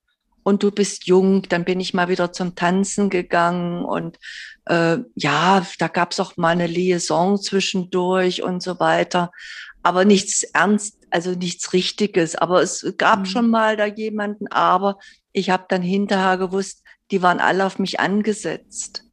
und 0.43 0.63
du 0.63 0.71
bist 0.71 1.07
jung, 1.07 1.43
dann 1.43 1.65
bin 1.65 1.81
ich 1.81 1.95
mal 1.95 2.09
wieder 2.09 2.33
zum 2.33 2.55
Tanzen 2.55 3.11
gegangen 3.11 3.85
und 3.85 4.19
äh, 4.67 4.99
ja, 5.15 5.67
da 5.79 5.89
gab's 5.89 6.21
auch 6.21 6.37
mal 6.37 6.51
eine 6.51 6.67
Liaison 6.67 7.41
zwischendurch 7.41 8.43
und 8.43 8.63
so 8.63 8.81
weiter 8.81 9.31
aber 9.85 10.07
nichts 10.07 10.43
ernst, 10.43 11.07
also 11.11 11.33
nichts 11.33 11.73
Richtiges. 11.73 12.35
Aber 12.35 12.63
es 12.63 12.95
gab 12.97 13.21
mhm. 13.21 13.27
schon 13.27 13.51
mal 13.51 13.77
da 13.77 13.85
jemanden, 13.85 14.49
aber 14.49 14.99
ich 15.33 15.51
habe 15.51 15.67
dann 15.69 15.83
hinterher 15.83 16.39
gewusst, 16.39 16.83
die 17.11 17.23
waren 17.23 17.39
alle 17.39 17.67
auf 17.67 17.79
mich 17.79 18.01
angesetzt. 18.01 19.05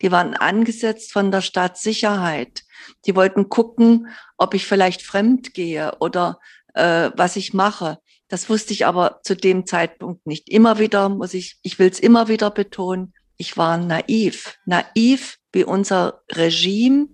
Die 0.00 0.12
waren 0.12 0.34
angesetzt 0.34 1.12
von 1.12 1.30
der 1.32 1.42
Staatssicherheit. 1.42 2.62
Die 3.04 3.16
wollten 3.16 3.48
gucken, 3.48 4.08
ob 4.38 4.54
ich 4.54 4.64
vielleicht 4.64 5.02
fremd 5.02 5.54
gehe 5.54 5.96
oder 5.98 6.38
äh, 6.74 7.10
was 7.16 7.34
ich 7.34 7.52
mache. 7.52 7.98
Das 8.28 8.48
wusste 8.48 8.72
ich 8.72 8.86
aber 8.86 9.20
zu 9.24 9.34
dem 9.34 9.66
Zeitpunkt 9.66 10.26
nicht. 10.26 10.48
Immer 10.48 10.78
wieder 10.78 11.08
muss 11.08 11.34
ich, 11.34 11.58
ich 11.62 11.78
will 11.80 11.88
es 11.88 11.98
immer 11.98 12.28
wieder 12.28 12.50
betonen, 12.50 13.12
ich 13.42 13.56
war 13.56 13.76
naiv. 13.76 14.56
Naiv 14.66 15.38
wie 15.52 15.64
unser 15.64 16.22
Regime, 16.30 17.08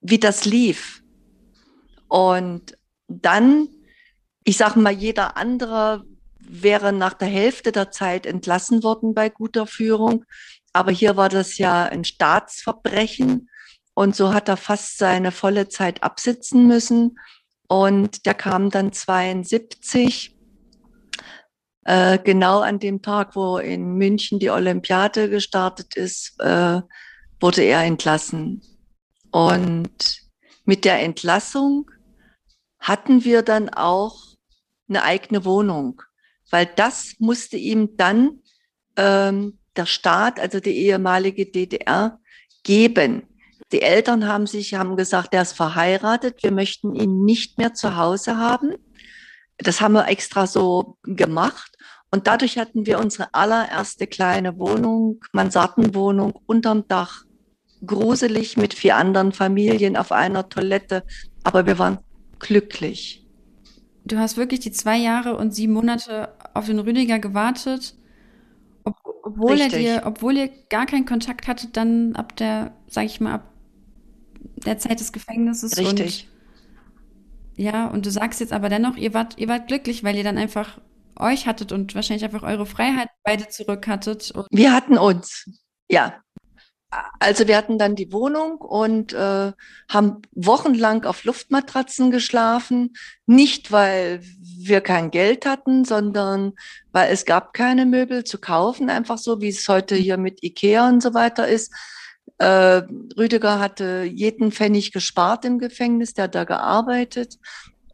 wie 0.00 0.18
das 0.18 0.44
lief. 0.44 1.00
Und 2.08 2.76
dann, 3.06 3.68
ich 4.42 4.56
sage 4.56 4.80
mal, 4.80 4.92
jeder 4.92 5.36
andere 5.36 6.04
wäre 6.40 6.92
nach 6.92 7.14
der 7.14 7.28
Hälfte 7.28 7.70
der 7.70 7.92
Zeit 7.92 8.26
entlassen 8.26 8.82
worden 8.82 9.14
bei 9.14 9.28
guter 9.28 9.68
Führung. 9.68 10.24
Aber 10.72 10.90
hier 10.90 11.16
war 11.16 11.28
das 11.28 11.56
ja 11.56 11.84
ein 11.84 12.04
Staatsverbrechen. 12.04 13.48
Und 13.94 14.16
so 14.16 14.34
hat 14.34 14.48
er 14.48 14.56
fast 14.56 14.98
seine 14.98 15.30
volle 15.30 15.68
Zeit 15.68 16.02
absitzen 16.02 16.66
müssen. 16.66 17.16
Und 17.68 18.26
der 18.26 18.34
kam 18.34 18.70
dann 18.70 18.92
72, 18.92 20.35
äh, 21.86 22.18
genau 22.18 22.60
an 22.60 22.80
dem 22.80 23.00
Tag, 23.00 23.36
wo 23.36 23.58
in 23.58 23.94
München 23.94 24.40
die 24.40 24.50
Olympiade 24.50 25.30
gestartet 25.30 25.94
ist, 25.94 26.34
äh, 26.40 26.80
wurde 27.40 27.62
er 27.62 27.84
entlassen. 27.84 28.60
Und 29.30 30.22
mit 30.64 30.84
der 30.84 31.00
Entlassung 31.00 31.88
hatten 32.80 33.24
wir 33.24 33.42
dann 33.42 33.68
auch 33.68 34.34
eine 34.88 35.04
eigene 35.04 35.44
Wohnung, 35.44 36.02
weil 36.50 36.66
das 36.66 37.14
musste 37.20 37.56
ihm 37.56 37.96
dann 37.96 38.40
ähm, 38.96 39.58
der 39.76 39.86
Staat, 39.86 40.40
also 40.40 40.58
die 40.58 40.76
ehemalige 40.76 41.46
DDR, 41.46 42.18
geben. 42.64 43.28
Die 43.70 43.82
Eltern 43.82 44.26
haben 44.26 44.48
sich, 44.48 44.74
haben 44.74 44.96
gesagt, 44.96 45.34
er 45.34 45.42
ist 45.42 45.52
verheiratet, 45.52 46.42
wir 46.42 46.52
möchten 46.52 46.96
ihn 46.96 47.24
nicht 47.24 47.58
mehr 47.58 47.74
zu 47.74 47.96
Hause 47.96 48.38
haben. 48.38 48.74
Das 49.58 49.80
haben 49.80 49.94
wir 49.94 50.08
extra 50.08 50.46
so 50.46 50.98
gemacht. 51.02 51.76
Und 52.10 52.26
dadurch 52.26 52.58
hatten 52.58 52.86
wir 52.86 52.98
unsere 52.98 53.32
allererste 53.34 54.06
kleine 54.06 54.58
Wohnung, 54.58 55.20
Mansardenwohnung 55.32 56.34
unterm 56.46 56.86
Dach. 56.88 57.24
Gruselig 57.84 58.56
mit 58.56 58.74
vier 58.74 58.96
anderen 58.96 59.32
Familien 59.32 59.96
auf 59.96 60.12
einer 60.12 60.48
Toilette. 60.48 61.04
Aber 61.44 61.66
wir 61.66 61.78
waren 61.78 61.98
glücklich. 62.38 63.26
Du 64.04 64.18
hast 64.18 64.36
wirklich 64.36 64.60
die 64.60 64.70
zwei 64.70 64.96
Jahre 64.96 65.36
und 65.36 65.54
sieben 65.54 65.72
Monate 65.72 66.32
auf 66.54 66.66
den 66.66 66.78
Rüdiger 66.78 67.18
gewartet, 67.18 67.96
ob, 68.84 68.94
obwohl 69.24 69.52
Richtig. 69.52 69.72
er 69.72 69.78
dir, 69.78 70.06
obwohl 70.06 70.36
ihr 70.36 70.48
gar 70.70 70.86
keinen 70.86 71.06
Kontakt 71.06 71.48
hattet, 71.48 71.76
dann 71.76 72.14
ab 72.14 72.36
der, 72.36 72.72
sag 72.86 73.04
ich 73.04 73.20
mal, 73.20 73.34
ab 73.34 73.52
der 74.64 74.78
Zeit 74.78 75.00
des 75.00 75.12
Gefängnisses. 75.12 75.76
Richtig. 75.76 76.28
Ja, 77.56 77.86
und 77.88 78.04
du 78.04 78.10
sagst 78.10 78.40
jetzt 78.40 78.52
aber 78.52 78.68
dennoch, 78.68 78.96
ihr 78.96 79.14
wart, 79.14 79.38
ihr 79.38 79.48
wart 79.48 79.68
glücklich, 79.68 80.04
weil 80.04 80.16
ihr 80.16 80.24
dann 80.24 80.38
einfach 80.38 80.78
euch 81.18 81.46
hattet 81.46 81.72
und 81.72 81.94
wahrscheinlich 81.94 82.24
einfach 82.24 82.42
eure 82.42 82.66
Freiheit 82.66 83.08
beide 83.24 83.48
zurück 83.48 83.86
hattet. 83.86 84.32
Wir 84.50 84.72
hatten 84.72 84.98
uns, 84.98 85.50
ja. 85.88 86.20
Also 87.18 87.48
wir 87.48 87.56
hatten 87.56 87.78
dann 87.78 87.96
die 87.96 88.12
Wohnung 88.12 88.58
und 88.58 89.12
äh, 89.12 89.52
haben 89.88 90.22
wochenlang 90.32 91.04
auf 91.04 91.24
Luftmatratzen 91.24 92.10
geschlafen. 92.10 92.94
Nicht, 93.26 93.72
weil 93.72 94.20
wir 94.40 94.80
kein 94.80 95.10
Geld 95.10 95.46
hatten, 95.46 95.84
sondern 95.84 96.52
weil 96.92 97.12
es 97.12 97.24
gab 97.24 97.54
keine 97.54 97.86
Möbel 97.86 98.24
zu 98.24 98.38
kaufen, 98.38 98.88
einfach 98.88 99.18
so, 99.18 99.40
wie 99.40 99.48
es 99.48 99.68
heute 99.68 99.96
hier 99.96 100.16
mit 100.16 100.42
Ikea 100.42 100.88
und 100.88 101.02
so 101.02 101.12
weiter 101.12 101.48
ist. 101.48 101.72
Äh, 102.38 102.82
Rüdiger 103.16 103.58
hatte 103.58 104.02
jeden 104.02 104.52
Pfennig 104.52 104.92
gespart 104.92 105.44
im 105.44 105.58
Gefängnis, 105.58 106.14
der 106.14 106.24
hat 106.24 106.34
da 106.34 106.44
gearbeitet. 106.44 107.38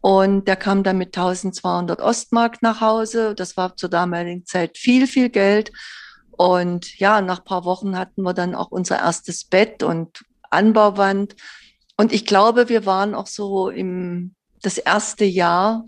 Und 0.00 0.48
der 0.48 0.56
kam 0.56 0.82
dann 0.82 0.98
mit 0.98 1.16
1200 1.16 2.00
Ostmark 2.00 2.60
nach 2.60 2.80
Hause. 2.80 3.34
Das 3.36 3.56
war 3.56 3.76
zur 3.76 3.88
damaligen 3.88 4.44
Zeit 4.44 4.76
viel, 4.76 5.06
viel 5.06 5.28
Geld. 5.28 5.70
Und 6.32 6.98
ja, 6.98 7.20
nach 7.20 7.38
ein 7.38 7.44
paar 7.44 7.64
Wochen 7.64 7.96
hatten 7.96 8.22
wir 8.22 8.34
dann 8.34 8.56
auch 8.56 8.72
unser 8.72 8.98
erstes 8.98 9.44
Bett 9.44 9.84
und 9.84 10.24
Anbauwand. 10.50 11.36
Und 11.96 12.12
ich 12.12 12.26
glaube, 12.26 12.68
wir 12.68 12.84
waren 12.84 13.14
auch 13.14 13.28
so 13.28 13.68
im 13.68 14.34
das 14.60 14.78
erste 14.78 15.24
Jahr 15.24 15.84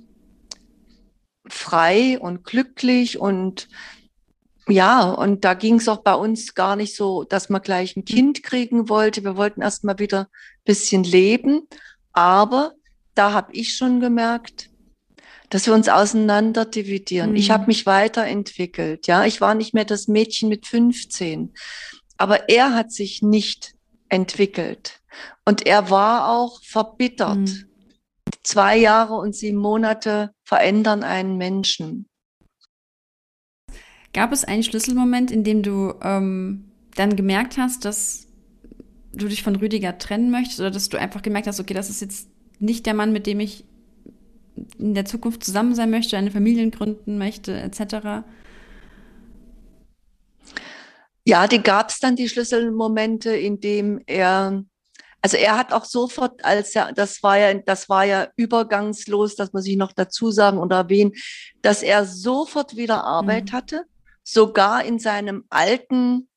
frei 1.48 2.18
und 2.20 2.44
glücklich 2.44 3.18
und 3.18 3.68
ja, 4.68 5.10
und 5.10 5.44
da 5.44 5.54
ging 5.54 5.76
es 5.76 5.88
auch 5.88 6.02
bei 6.02 6.14
uns 6.14 6.54
gar 6.54 6.76
nicht 6.76 6.96
so, 6.96 7.24
dass 7.24 7.50
man 7.50 7.60
gleich 7.60 7.96
ein 7.96 8.04
Kind 8.04 8.42
kriegen 8.42 8.88
wollte. 8.88 9.22
Wir 9.22 9.36
wollten 9.36 9.60
erst 9.60 9.84
mal 9.84 9.98
wieder 9.98 10.20
ein 10.20 10.64
bisschen 10.64 11.04
leben. 11.04 11.68
Aber 12.12 12.72
da 13.14 13.32
habe 13.32 13.52
ich 13.52 13.76
schon 13.76 14.00
gemerkt, 14.00 14.70
dass 15.50 15.66
wir 15.66 15.74
uns 15.74 15.88
auseinander 15.88 16.64
dividieren. 16.64 17.30
Mhm. 17.30 17.36
Ich 17.36 17.50
habe 17.50 17.66
mich 17.66 17.86
weiterentwickelt. 17.86 19.06
Ja, 19.06 19.24
ich 19.24 19.40
war 19.40 19.54
nicht 19.54 19.74
mehr 19.74 19.84
das 19.84 20.08
Mädchen 20.08 20.48
mit 20.48 20.66
15, 20.66 21.52
aber 22.16 22.48
er 22.48 22.74
hat 22.74 22.90
sich 22.90 23.22
nicht 23.22 23.74
entwickelt 24.08 25.00
und 25.44 25.66
er 25.66 25.90
war 25.90 26.28
auch 26.28 26.62
verbittert. 26.62 27.36
Mhm. 27.36 27.64
Zwei 28.42 28.76
Jahre 28.76 29.14
und 29.14 29.34
sieben 29.34 29.58
Monate 29.58 30.32
verändern 30.44 31.02
einen 31.02 31.36
Menschen. 31.36 32.08
Gab 34.14 34.32
es 34.32 34.44
einen 34.44 34.62
Schlüsselmoment, 34.62 35.32
in 35.32 35.42
dem 35.42 35.62
du 35.62 35.92
ähm, 36.00 36.64
dann 36.94 37.16
gemerkt 37.16 37.58
hast, 37.58 37.84
dass 37.84 38.28
du 39.12 39.26
dich 39.26 39.42
von 39.42 39.56
Rüdiger 39.56 39.98
trennen 39.98 40.30
möchtest 40.30 40.60
oder 40.60 40.70
dass 40.70 40.88
du 40.88 40.98
einfach 40.98 41.20
gemerkt 41.20 41.48
hast, 41.48 41.60
okay, 41.60 41.74
das 41.74 41.90
ist 41.90 42.00
jetzt 42.00 42.28
nicht 42.60 42.86
der 42.86 42.94
Mann, 42.94 43.12
mit 43.12 43.26
dem 43.26 43.40
ich 43.40 43.64
in 44.78 44.94
der 44.94 45.04
Zukunft 45.04 45.44
zusammen 45.44 45.74
sein 45.74 45.90
möchte, 45.90 46.16
eine 46.16 46.30
Familie 46.30 46.70
gründen 46.70 47.18
möchte, 47.18 47.60
etc.? 47.60 48.24
Ja, 51.24 51.48
die 51.48 51.62
gab 51.62 51.90
es 51.90 51.98
dann 51.98 52.14
die 52.14 52.28
Schlüsselmomente, 52.28 53.34
in 53.34 53.60
dem 53.60 54.00
er, 54.06 54.62
also 55.22 55.36
er 55.36 55.58
hat 55.58 55.72
auch 55.72 55.86
sofort, 55.86 56.44
als 56.44 56.74
er, 56.76 56.92
das 56.92 57.20
war 57.24 57.38
ja, 57.38 57.54
das 57.54 57.88
war 57.88 58.04
ja 58.04 58.28
übergangslos, 58.36 59.34
das 59.34 59.52
muss 59.52 59.66
ich 59.66 59.76
noch 59.76 59.92
dazu 59.92 60.30
sagen 60.30 60.58
und 60.58 60.70
erwähnen, 60.70 61.12
dass 61.62 61.82
er 61.82 62.04
sofort 62.04 62.76
wieder 62.76 63.02
Arbeit 63.02 63.50
mhm. 63.50 63.52
hatte, 63.52 63.86
sogar 64.24 64.84
in 64.84 64.98
seinem 64.98 65.44
alten, 65.50 66.28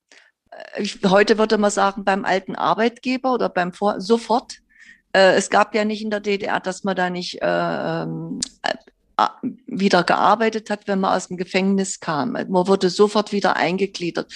äh, 0.50 0.82
ich, 0.82 1.00
heute 1.04 1.38
würde 1.38 1.58
man 1.58 1.70
sagen, 1.70 2.04
beim 2.04 2.24
alten 2.24 2.54
Arbeitgeber 2.54 3.32
oder 3.32 3.48
beim 3.48 3.72
Vor 3.72 4.00
sofort. 4.00 4.58
Äh, 5.12 5.34
es 5.34 5.50
gab 5.50 5.74
ja 5.74 5.84
nicht 5.84 6.02
in 6.02 6.10
der 6.10 6.20
DDR, 6.20 6.60
dass 6.60 6.84
man 6.84 6.94
da 6.94 7.10
nicht 7.10 7.42
äh, 7.42 8.02
ähm, 8.02 8.38
äh, 8.62 9.26
wieder 9.66 10.04
gearbeitet 10.04 10.70
hat, 10.70 10.86
wenn 10.86 11.00
man 11.00 11.16
aus 11.16 11.28
dem 11.28 11.38
Gefängnis 11.38 11.98
kam. 11.98 12.32
Man 12.32 12.68
wurde 12.68 12.90
sofort 12.90 13.32
wieder 13.32 13.56
eingegliedert. 13.56 14.32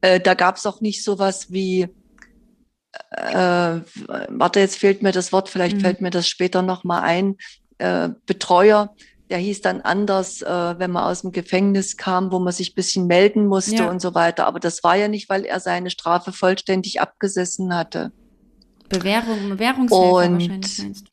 Äh, 0.00 0.20
da 0.20 0.34
gab 0.34 0.56
es 0.56 0.64
auch 0.64 0.80
nicht 0.80 1.02
sowas 1.02 1.52
wie, 1.52 1.88
äh, 3.10 3.80
warte, 4.28 4.60
jetzt 4.60 4.78
fehlt 4.78 5.02
mir 5.02 5.12
das 5.12 5.32
Wort, 5.32 5.48
vielleicht 5.48 5.76
mhm. 5.76 5.80
fällt 5.80 6.00
mir 6.00 6.10
das 6.10 6.28
später 6.28 6.62
nochmal 6.62 7.02
ein, 7.02 7.36
äh, 7.78 8.10
Betreuer, 8.26 8.94
der 9.30 9.38
hieß 9.38 9.62
dann 9.62 9.80
anders, 9.80 10.42
äh, 10.42 10.78
wenn 10.78 10.90
man 10.90 11.04
aus 11.04 11.22
dem 11.22 11.32
Gefängnis 11.32 11.96
kam, 11.96 12.30
wo 12.30 12.38
man 12.38 12.52
sich 12.52 12.74
bisschen 12.74 13.06
melden 13.06 13.46
musste 13.46 13.76
ja. 13.76 13.90
und 13.90 14.00
so 14.00 14.14
weiter. 14.14 14.46
Aber 14.46 14.60
das 14.60 14.84
war 14.84 14.96
ja 14.96 15.08
nicht, 15.08 15.28
weil 15.28 15.44
er 15.44 15.60
seine 15.60 15.90
Strafe 15.90 16.32
vollständig 16.32 17.00
abgesessen 17.00 17.74
hatte. 17.74 18.12
Bewährung, 18.88 19.48
Bewährungshelfer 19.48 20.12
und 20.12 20.32
wahrscheinlich 20.32 20.78
meinst? 20.78 21.06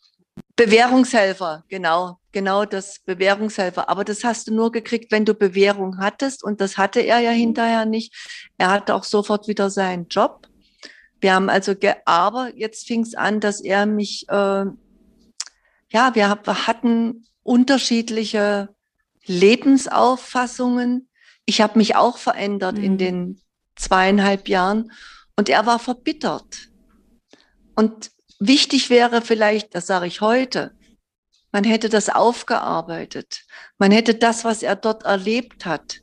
Bewährungshelfer, 0.56 1.63
genau, 1.69 2.19
genau 2.32 2.65
das 2.65 3.00
Bewährungshelfer. 3.00 3.89
Aber 3.89 4.04
das 4.04 4.24
hast 4.24 4.47
du 4.47 4.54
nur 4.54 4.71
gekriegt, 4.71 5.12
wenn 5.12 5.26
du 5.26 5.34
Bewährung 5.34 5.97
hattest. 6.00 6.43
Und 6.43 6.62
das 6.62 6.78
hatte 6.78 7.00
er 7.00 7.19
ja 7.19 7.32
hinterher 7.32 7.86
nicht. 7.86 8.13
Er 8.58 8.69
hatte 8.69 8.93
auch 8.93 9.06
sofort 9.06 9.47
wieder 9.47 9.69
seinen 9.69 10.08
Job. 10.08 10.47
Wir 11.21 11.34
haben 11.34 11.50
also, 11.50 11.74
aber 12.06 12.52
jetzt 12.56 12.88
fing 12.88 13.02
es 13.02 13.15
an, 13.15 13.39
dass 13.39 13.62
er 13.62 13.86
mich, 13.86 14.26
äh, 14.30 14.65
ja, 15.93 16.15
wir, 16.15 16.39
wir 16.43 16.67
hatten 16.67 17.26
unterschiedliche 17.43 18.69
Lebensauffassungen. 19.25 21.10
Ich 21.45 21.62
habe 21.62 21.77
mich 21.77 21.95
auch 21.95 22.17
verändert 22.17 22.77
mhm. 22.77 22.84
in 22.84 22.97
den 22.97 23.41
zweieinhalb 23.75 24.47
Jahren 24.47 24.91
und 25.36 25.49
er 25.49 25.65
war 25.65 25.80
verbittert. 25.80 26.69
Und 27.75 28.12
wichtig 28.39 28.89
wäre 28.89 29.21
vielleicht, 29.21 29.73
das 29.75 29.88
sage 29.88 30.08
ich 30.08 30.21
heute, 30.21 30.75
man 31.51 31.63
hätte 31.63 31.89
das 31.89 32.10
aufgearbeitet. 32.10 33.43
Man 33.77 33.91
hätte 33.91 34.15
das, 34.15 34.45
was 34.45 34.63
er 34.63 34.75
dort 34.75 35.04
erlebt 35.04 35.65
hat, 35.65 36.01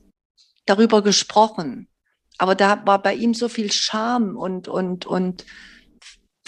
darüber 0.65 1.01
gesprochen. 1.01 1.87
Aber 2.37 2.55
da 2.55 2.85
war 2.85 3.01
bei 3.01 3.15
ihm 3.15 3.33
so 3.33 3.49
viel 3.49 3.71
Scham 3.71 4.37
und, 4.37 4.67
und, 4.67 5.05
und 5.05 5.45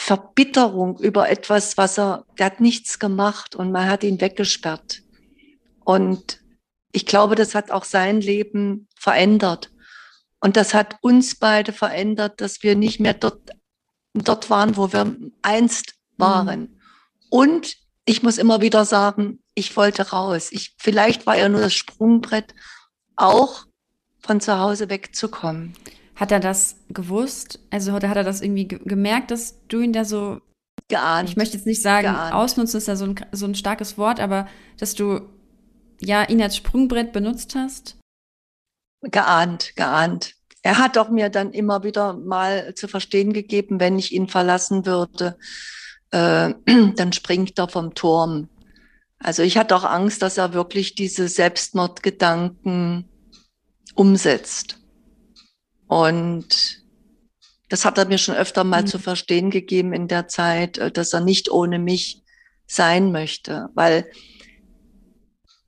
Verbitterung 0.04 0.98
über 1.00 1.30
etwas, 1.30 1.78
was 1.78 2.00
er, 2.00 2.26
der 2.40 2.48
hat 2.48 2.60
nichts 2.60 2.98
gemacht 2.98 3.56
und 3.56 3.72
man 3.72 3.88
hat 3.88 4.04
ihn 4.04 4.20
weggesperrt. 4.20 5.04
Und 5.84 6.42
ich 6.92 7.06
glaube, 7.06 7.36
das 7.36 7.54
hat 7.54 7.70
auch 7.70 7.84
sein 7.84 8.20
Leben 8.20 8.88
verändert. 8.96 9.72
Und 10.40 10.58
das 10.58 10.74
hat 10.74 10.96
uns 11.02 11.36
beide 11.36 11.72
verändert, 11.72 12.42
dass 12.42 12.64
wir 12.64 12.76
nicht 12.76 13.00
mehr 13.00 13.14
dort 13.14 13.52
dort 14.16 14.50
waren, 14.50 14.76
wo 14.76 14.92
wir 14.92 15.16
einst 15.44 15.94
waren. 16.18 16.62
Mhm. 16.62 16.80
Und 17.30 17.76
ich 18.06 18.24
muss 18.24 18.40
immer 18.40 18.60
wieder 18.62 18.86
sagen, 18.86 19.40
ich 19.54 19.78
wollte 19.78 20.10
raus. 20.10 20.52
Ich, 20.52 20.76
vielleicht 20.78 21.26
war 21.28 21.36
er 21.36 21.48
nur 21.48 21.62
das 21.62 21.74
Sprungbrett, 21.74 22.54
auch 23.16 23.66
von 24.20 24.42
zu 24.42 24.58
Hause 24.58 24.90
wegzukommen. 24.90 25.76
Hat 26.22 26.32
er 26.32 26.40
das 26.40 26.76
gewusst? 26.90 27.58
Also 27.72 27.94
hat 27.94 28.04
er 28.04 28.24
das 28.24 28.42
irgendwie 28.42 28.68
gemerkt, 28.68 29.32
dass 29.32 29.66
du 29.70 29.80
ihn 29.80 29.92
da 29.92 30.06
so 30.06 30.40
geahnt. 30.88 31.28
Ich 31.28 31.36
möchte 31.36 31.58
jetzt 31.58 31.66
nicht 31.66 31.82
sagen, 31.82 32.10
geahnt. 32.10 32.36
ausnutzen 32.36 32.78
ist 32.78 32.88
ja 32.88 32.96
so 32.96 33.06
ein, 33.06 33.16
so 33.32 33.48
ein 33.48 33.56
starkes 33.56 33.98
Wort, 33.98 34.20
aber 34.20 34.48
dass 34.78 34.94
du 34.94 35.22
ja 36.00 36.24
ihn 36.24 36.40
als 36.40 36.56
Sprungbrett 36.56 37.12
benutzt 37.12 37.56
hast? 37.56 37.98
Geahnt, 39.02 39.76
geahnt. 39.76 40.36
Er 40.62 40.78
hat 40.78 40.96
auch 41.00 41.10
mir 41.10 41.30
dann 41.30 41.54
immer 41.54 41.84
wieder 41.84 42.14
mal 42.14 42.76
zu 42.76 42.88
verstehen 42.88 43.34
gegeben, 43.34 43.80
wenn 43.80 43.98
ich 43.98 44.12
ihn 44.12 44.28
verlassen 44.28 44.86
würde, 44.86 45.40
äh, 46.12 46.54
dann 46.98 47.14
springt 47.14 47.58
er 47.58 47.68
vom 47.68 47.96
Turm. 47.96 48.48
Also 49.18 49.42
ich 49.42 49.58
hatte 49.58 49.76
auch 49.76 49.86
Angst, 49.86 50.22
dass 50.22 50.38
er 50.38 50.54
wirklich 50.54 50.94
diese 50.94 51.28
Selbstmordgedanken 51.28 53.10
umsetzt. 53.96 54.81
Und 55.92 56.82
das 57.68 57.84
hat 57.84 57.98
er 57.98 58.06
mir 58.06 58.18
schon 58.18 58.36
öfter 58.36 58.64
mal 58.64 58.84
mhm. 58.84 58.88
zu 58.88 58.98
verstehen 58.98 59.52
gegeben 59.52 59.92
in 59.92 60.08
der 60.08 60.30
Zeit, 60.30 60.78
äh, 60.78 60.90
dass 60.90 61.12
er 61.12 61.20
nicht 61.20 61.52
ohne 61.52 61.80
mich 61.80 62.24
sein 62.66 63.12
möchte, 63.12 63.68
weil 63.74 64.10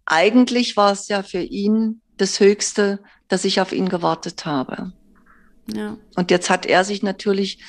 eigentlich 0.05 0.77
war 0.77 0.93
es 0.93 1.09
ja 1.09 1.23
für 1.23 1.41
ihn 1.41 2.01
das 2.15 2.39
Höchste, 2.39 3.03
dass 3.27 3.43
ich 3.43 3.59
auf 3.59 3.73
ihn 3.73 3.89
gewartet 3.89 4.45
habe. 4.45 4.93
Ja. 5.67 5.97
Und 6.15 6.31
jetzt 6.31 6.49
hat 6.49 6.65
er 6.65 6.85
sich 6.85 7.03
natürlich 7.03 7.61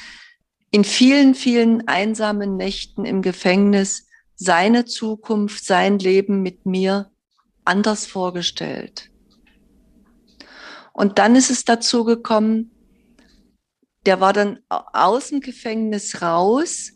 in 0.71 0.85
vielen, 0.85 1.35
vielen 1.35 1.89
einsamen 1.89 2.57
Nächten 2.57 3.05
im 3.05 3.21
Gefängnis 3.21 4.07
seine 4.37 4.85
Zukunft, 4.85 5.65
sein 5.65 5.99
Leben 5.99 6.41
mit 6.41 6.67
mir 6.67 7.11
anders 7.65 8.07
vorgestellt. 8.07 9.11
Und 10.95 11.19
dann 11.19 11.37
ist 11.37 11.51
es 11.51 11.65
dazu 11.65 12.05
gekommen, 12.05 12.71
der 14.07 14.21
war 14.21 14.33
dann 14.33 14.61
aus 14.69 15.29
dem 15.29 15.41
Gefängnis 15.41 16.23
raus. 16.23 16.93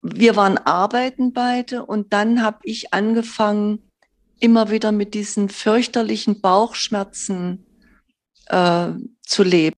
Wir 0.00 0.36
waren 0.36 0.58
arbeiten 0.58 1.32
beide 1.32 1.84
und 1.84 2.12
dann 2.12 2.42
habe 2.42 2.58
ich 2.62 2.94
angefangen, 2.94 3.90
immer 4.38 4.70
wieder 4.70 4.92
mit 4.92 5.14
diesen 5.14 5.48
fürchterlichen 5.48 6.40
Bauchschmerzen 6.40 7.66
äh, 8.46 8.90
zu 9.22 9.42
leben. 9.42 9.76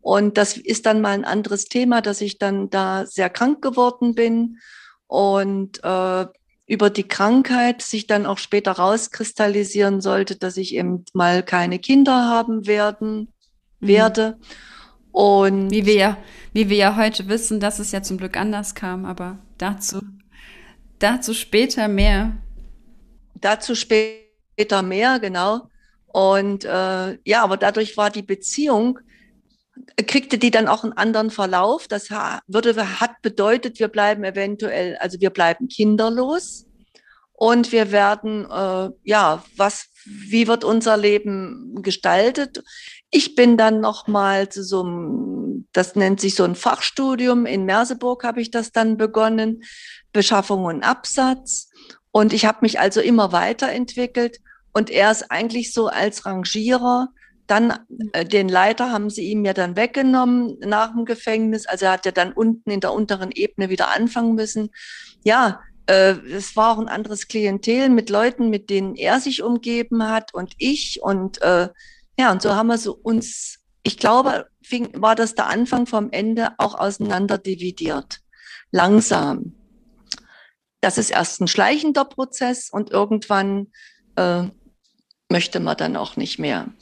Und 0.00 0.36
das 0.36 0.56
ist 0.56 0.86
dann 0.86 1.00
mal 1.00 1.12
ein 1.12 1.24
anderes 1.24 1.64
Thema, 1.64 2.02
dass 2.02 2.20
ich 2.20 2.38
dann 2.38 2.68
da 2.68 3.06
sehr 3.06 3.30
krank 3.30 3.62
geworden 3.62 4.14
bin 4.14 4.58
und 5.06 5.82
äh, 5.82 6.26
über 6.72 6.88
die 6.88 7.06
Krankheit 7.06 7.82
sich 7.82 8.06
dann 8.06 8.24
auch 8.24 8.38
später 8.38 8.72
rauskristallisieren 8.72 10.00
sollte, 10.00 10.36
dass 10.36 10.56
ich 10.56 10.74
eben 10.74 11.04
mal 11.12 11.42
keine 11.42 11.78
Kinder 11.78 12.30
haben 12.30 12.66
werden 12.66 13.28
mhm. 13.80 13.86
werde. 13.86 14.38
Und 15.10 15.70
wie 15.70 15.84
wir 15.84 15.94
ja, 15.94 16.16
wie 16.54 16.70
wir 16.70 16.78
ja 16.78 16.96
heute 16.96 17.28
wissen, 17.28 17.60
dass 17.60 17.78
es 17.78 17.92
ja 17.92 18.02
zum 18.02 18.16
Glück 18.16 18.38
anders 18.38 18.74
kam, 18.74 19.04
aber 19.04 19.36
dazu, 19.58 20.00
dazu 20.98 21.34
später 21.34 21.88
mehr. 21.88 22.38
Dazu 23.34 23.74
später 23.74 24.80
mehr, 24.80 25.18
genau. 25.20 25.68
Und 26.06 26.64
äh, 26.64 27.18
ja, 27.22 27.42
aber 27.42 27.58
dadurch 27.58 27.98
war 27.98 28.08
die 28.08 28.22
Beziehung, 28.22 28.98
kriegte 30.06 30.38
die 30.38 30.50
dann 30.50 30.68
auch 30.68 30.84
einen 30.84 30.92
anderen 30.92 31.30
Verlauf. 31.30 31.88
Das 31.88 32.10
würde, 32.10 33.00
hat 33.00 33.22
bedeutet, 33.22 33.78
wir 33.78 33.88
bleiben 33.88 34.24
eventuell, 34.24 34.96
also 34.96 35.20
wir 35.20 35.30
bleiben 35.30 35.68
kinderlos 35.68 36.66
und 37.32 37.72
wir 37.72 37.90
werden, 37.90 38.48
äh, 38.50 38.90
ja, 39.04 39.44
was, 39.56 39.88
wie 40.04 40.46
wird 40.46 40.64
unser 40.64 40.96
Leben 40.96 41.82
gestaltet? 41.82 42.62
Ich 43.10 43.34
bin 43.34 43.56
dann 43.56 43.80
noch 43.80 44.06
mal 44.06 44.48
zu 44.48 44.62
so 44.62 44.82
einem, 44.82 45.68
das 45.72 45.96
nennt 45.96 46.20
sich 46.20 46.34
so 46.34 46.44
ein 46.44 46.54
Fachstudium 46.54 47.46
in 47.46 47.64
Merseburg 47.64 48.24
habe 48.24 48.40
ich 48.40 48.50
das 48.50 48.72
dann 48.72 48.96
begonnen, 48.96 49.64
Beschaffung 50.12 50.64
und 50.64 50.82
Absatz. 50.82 51.68
Und 52.10 52.32
ich 52.32 52.44
habe 52.44 52.58
mich 52.62 52.78
also 52.78 53.00
immer 53.00 53.32
weiterentwickelt. 53.32 54.38
Und 54.72 54.90
er 54.90 55.10
ist 55.10 55.30
eigentlich 55.30 55.72
so 55.72 55.88
als 55.88 56.24
Rangierer 56.24 57.08
Dann 57.46 57.78
äh, 58.12 58.24
den 58.24 58.48
Leiter 58.48 58.90
haben 58.92 59.10
sie 59.10 59.30
ihm 59.30 59.44
ja 59.44 59.52
dann 59.52 59.76
weggenommen 59.76 60.58
nach 60.60 60.92
dem 60.92 61.04
Gefängnis. 61.04 61.66
Also 61.66 61.86
er 61.86 61.92
hat 61.92 62.06
ja 62.06 62.12
dann 62.12 62.32
unten 62.32 62.70
in 62.70 62.80
der 62.80 62.92
unteren 62.92 63.30
Ebene 63.32 63.68
wieder 63.68 63.94
anfangen 63.94 64.34
müssen. 64.34 64.70
Ja, 65.24 65.60
äh, 65.86 66.12
es 66.30 66.56
war 66.56 66.72
auch 66.72 66.78
ein 66.78 66.88
anderes 66.88 67.28
Klientel 67.28 67.88
mit 67.88 68.10
Leuten, 68.10 68.50
mit 68.50 68.70
denen 68.70 68.94
er 68.94 69.20
sich 69.20 69.42
umgeben 69.42 70.08
hat 70.08 70.32
und 70.34 70.54
ich. 70.58 71.00
Und 71.02 71.42
äh, 71.42 71.68
ja, 72.18 72.30
und 72.30 72.42
so 72.42 72.54
haben 72.54 72.68
wir 72.68 72.78
so 72.78 72.92
uns, 72.94 73.58
ich 73.82 73.98
glaube, 73.98 74.46
fing, 74.62 74.90
war 74.94 75.14
das 75.14 75.34
der 75.34 75.46
Anfang 75.46 75.86
vom 75.86 76.10
Ende 76.10 76.50
auch 76.58 76.74
auseinander 76.74 77.38
dividiert. 77.38 78.20
Langsam. 78.70 79.54
Das 80.80 80.98
ist 80.98 81.10
erst 81.10 81.40
ein 81.40 81.48
schleichender 81.48 82.04
Prozess 82.04 82.70
und 82.70 82.90
irgendwann 82.90 83.68
äh, 84.16 84.44
möchte 85.28 85.60
man 85.60 85.76
dann 85.76 85.96
auch 85.96 86.16
nicht 86.16 86.38
mehr. 86.38 86.72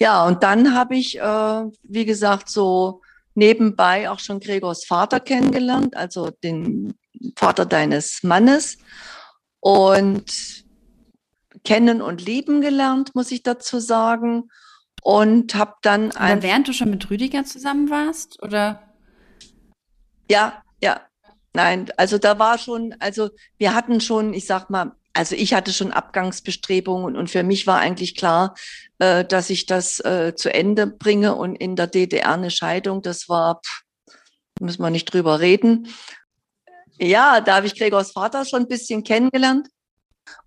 Ja, 0.00 0.26
und 0.26 0.42
dann 0.42 0.74
habe 0.74 0.96
ich, 0.96 1.18
äh, 1.18 1.64
wie 1.82 2.06
gesagt, 2.06 2.48
so 2.48 3.02
nebenbei 3.34 4.10
auch 4.10 4.18
schon 4.18 4.40
Gregors 4.40 4.84
Vater 4.84 5.20
kennengelernt, 5.20 5.96
also 5.96 6.30
den 6.30 6.94
Vater 7.36 7.66
deines 7.66 8.22
Mannes. 8.22 8.78
Und 9.60 10.64
kennen 11.64 12.00
und 12.00 12.24
lieben 12.24 12.62
gelernt, 12.62 13.14
muss 13.14 13.30
ich 13.30 13.42
dazu 13.42 13.78
sagen. 13.78 14.48
Und 15.02 15.54
habe 15.54 15.74
dann 15.82 16.12
ein. 16.12 16.32
Aber 16.32 16.42
während 16.42 16.68
du 16.68 16.72
schon 16.72 16.90
mit 16.90 17.10
Rüdiger 17.10 17.44
zusammen 17.44 17.90
warst, 17.90 18.42
oder? 18.42 18.82
Ja, 20.30 20.62
ja. 20.82 21.02
Nein, 21.52 21.90
also 21.96 22.16
da 22.16 22.38
war 22.38 22.58
schon, 22.58 22.94
also 23.00 23.30
wir 23.58 23.74
hatten 23.74 24.00
schon, 24.00 24.34
ich 24.34 24.46
sag 24.46 24.70
mal, 24.70 24.92
also 25.12 25.34
ich 25.34 25.54
hatte 25.54 25.72
schon 25.72 25.92
Abgangsbestrebungen 25.92 27.16
und 27.16 27.30
für 27.30 27.42
mich 27.42 27.66
war 27.66 27.78
eigentlich 27.78 28.14
klar, 28.14 28.54
äh, 28.98 29.24
dass 29.24 29.50
ich 29.50 29.66
das 29.66 30.00
äh, 30.00 30.34
zu 30.36 30.52
Ende 30.52 30.86
bringe 30.86 31.34
und 31.34 31.56
in 31.56 31.76
der 31.76 31.86
DDR 31.86 32.34
eine 32.34 32.50
Scheidung, 32.50 33.02
das 33.02 33.28
war, 33.28 33.60
pff, 33.60 33.82
müssen 34.60 34.82
wir 34.82 34.90
nicht 34.90 35.06
drüber 35.06 35.40
reden. 35.40 35.88
Ja, 36.98 37.40
da 37.40 37.56
habe 37.56 37.66
ich 37.66 37.76
Gregors 37.76 38.12
Vater 38.12 38.44
schon 38.44 38.62
ein 38.62 38.68
bisschen 38.68 39.02
kennengelernt 39.04 39.68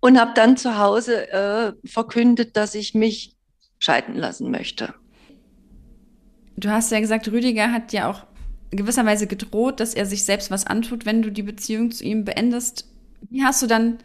und 0.00 0.18
habe 0.18 0.32
dann 0.34 0.56
zu 0.56 0.78
Hause 0.78 1.30
äh, 1.30 1.72
verkündet, 1.84 2.56
dass 2.56 2.74
ich 2.74 2.94
mich 2.94 3.36
scheiden 3.78 4.14
lassen 4.14 4.50
möchte. 4.50 4.94
Du 6.56 6.70
hast 6.70 6.92
ja 6.92 7.00
gesagt, 7.00 7.28
Rüdiger 7.28 7.72
hat 7.72 7.92
ja 7.92 8.08
auch 8.08 8.22
gewisserweise 8.70 9.26
gedroht, 9.26 9.80
dass 9.80 9.94
er 9.94 10.06
sich 10.06 10.24
selbst 10.24 10.50
was 10.50 10.66
antut, 10.66 11.06
wenn 11.06 11.22
du 11.22 11.30
die 11.30 11.42
Beziehung 11.42 11.90
zu 11.90 12.04
ihm 12.04 12.24
beendest. 12.24 12.88
Wie 13.30 13.44
hast 13.44 13.62
du 13.62 13.66
dann, 13.66 13.98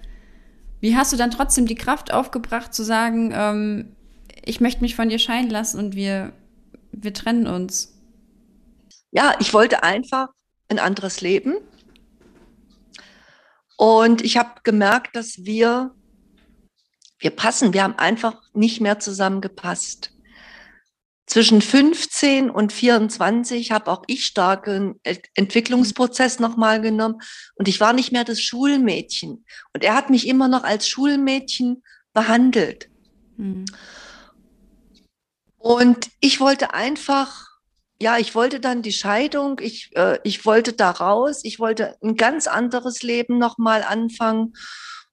wie 0.82 0.96
hast 0.96 1.12
du 1.12 1.18
dann 1.18 1.32
trotzdem 1.32 1.66
die 1.66 1.76
Kraft 1.76 2.14
aufgebracht 2.14 2.74
zu 2.74 2.84
sagen, 2.84 3.32
ähm, 3.34 3.96
ich 4.44 4.62
möchte 4.62 4.82
mich 4.82 4.96
von 4.96 5.10
dir 5.10 5.20
scheiden 5.20 5.50
lassen 5.50 5.80
und 5.80 5.96
wir, 5.96 6.34
wir 6.92 7.14
trennen 7.14 7.48
uns? 7.48 7.96
Ja, 9.12 9.36
ich 9.40 9.54
wollte 9.54 9.84
einfach 9.84 10.30
ein 10.70 10.80
anderes 10.80 11.22
Leben. 11.22 11.56
Und 13.76 14.22
ich 14.22 14.38
habe 14.38 14.62
gemerkt, 14.64 15.16
dass 15.16 15.46
wir, 15.46 15.96
wir 17.18 17.32
passen, 17.32 17.74
wir 17.74 17.84
haben 17.84 17.98
einfach 17.98 18.42
nicht 18.54 18.82
mehr 18.82 19.00
zusammengepasst. 19.00 20.14
Zwischen 21.30 21.62
15 21.62 22.50
und 22.50 22.74
24 22.74 23.72
habe 23.72 23.92
auch 23.92 24.02
ich 24.08 24.26
starken 24.26 25.00
Entwicklungsprozess 25.36 26.40
nochmal 26.40 26.82
genommen 26.82 27.22
und 27.54 27.68
ich 27.68 27.80
war 27.80 27.94
nicht 27.94 28.12
mehr 28.12 28.24
das 28.24 28.42
Schulmädchen. 28.42 29.46
Und 29.72 29.84
er 29.84 29.94
hat 29.94 30.10
mich 30.10 30.28
immer 30.28 30.48
noch 30.48 30.64
als 30.64 30.90
Schulmädchen 30.90 31.84
behandelt. 32.14 32.90
Mhm. 33.38 33.66
Und 35.60 36.10
ich 36.20 36.40
wollte 36.40 36.74
einfach 36.74 37.50
ja, 38.02 38.18
ich 38.18 38.34
wollte 38.34 38.62
dann 38.62 38.82
die 38.82 38.94
Scheidung, 38.94 39.60
ich, 39.60 39.92
äh, 39.96 40.20
ich 40.24 40.46
wollte 40.46 40.72
da 40.72 40.90
raus, 40.90 41.42
ich 41.44 41.60
wollte 41.60 41.98
ein 42.02 42.16
ganz 42.16 42.48
anderes 42.48 43.04
Leben 43.04 43.38
nochmal 43.38 43.84
anfangen. 43.84 44.54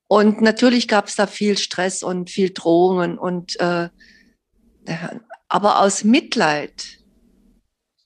Und 0.07 0.40
natürlich 0.40 0.87
gab 0.87 1.09
es 1.09 1.16
da 1.16 1.26
viel 1.26 1.59
Stress 1.59 2.05
und 2.05 2.31
viel 2.31 2.50
Drohungen 2.50 3.18
und 3.18 3.59
äh, 3.59 3.88
aber 5.48 5.80
aus 5.80 6.04
Mitleid, 6.04 6.98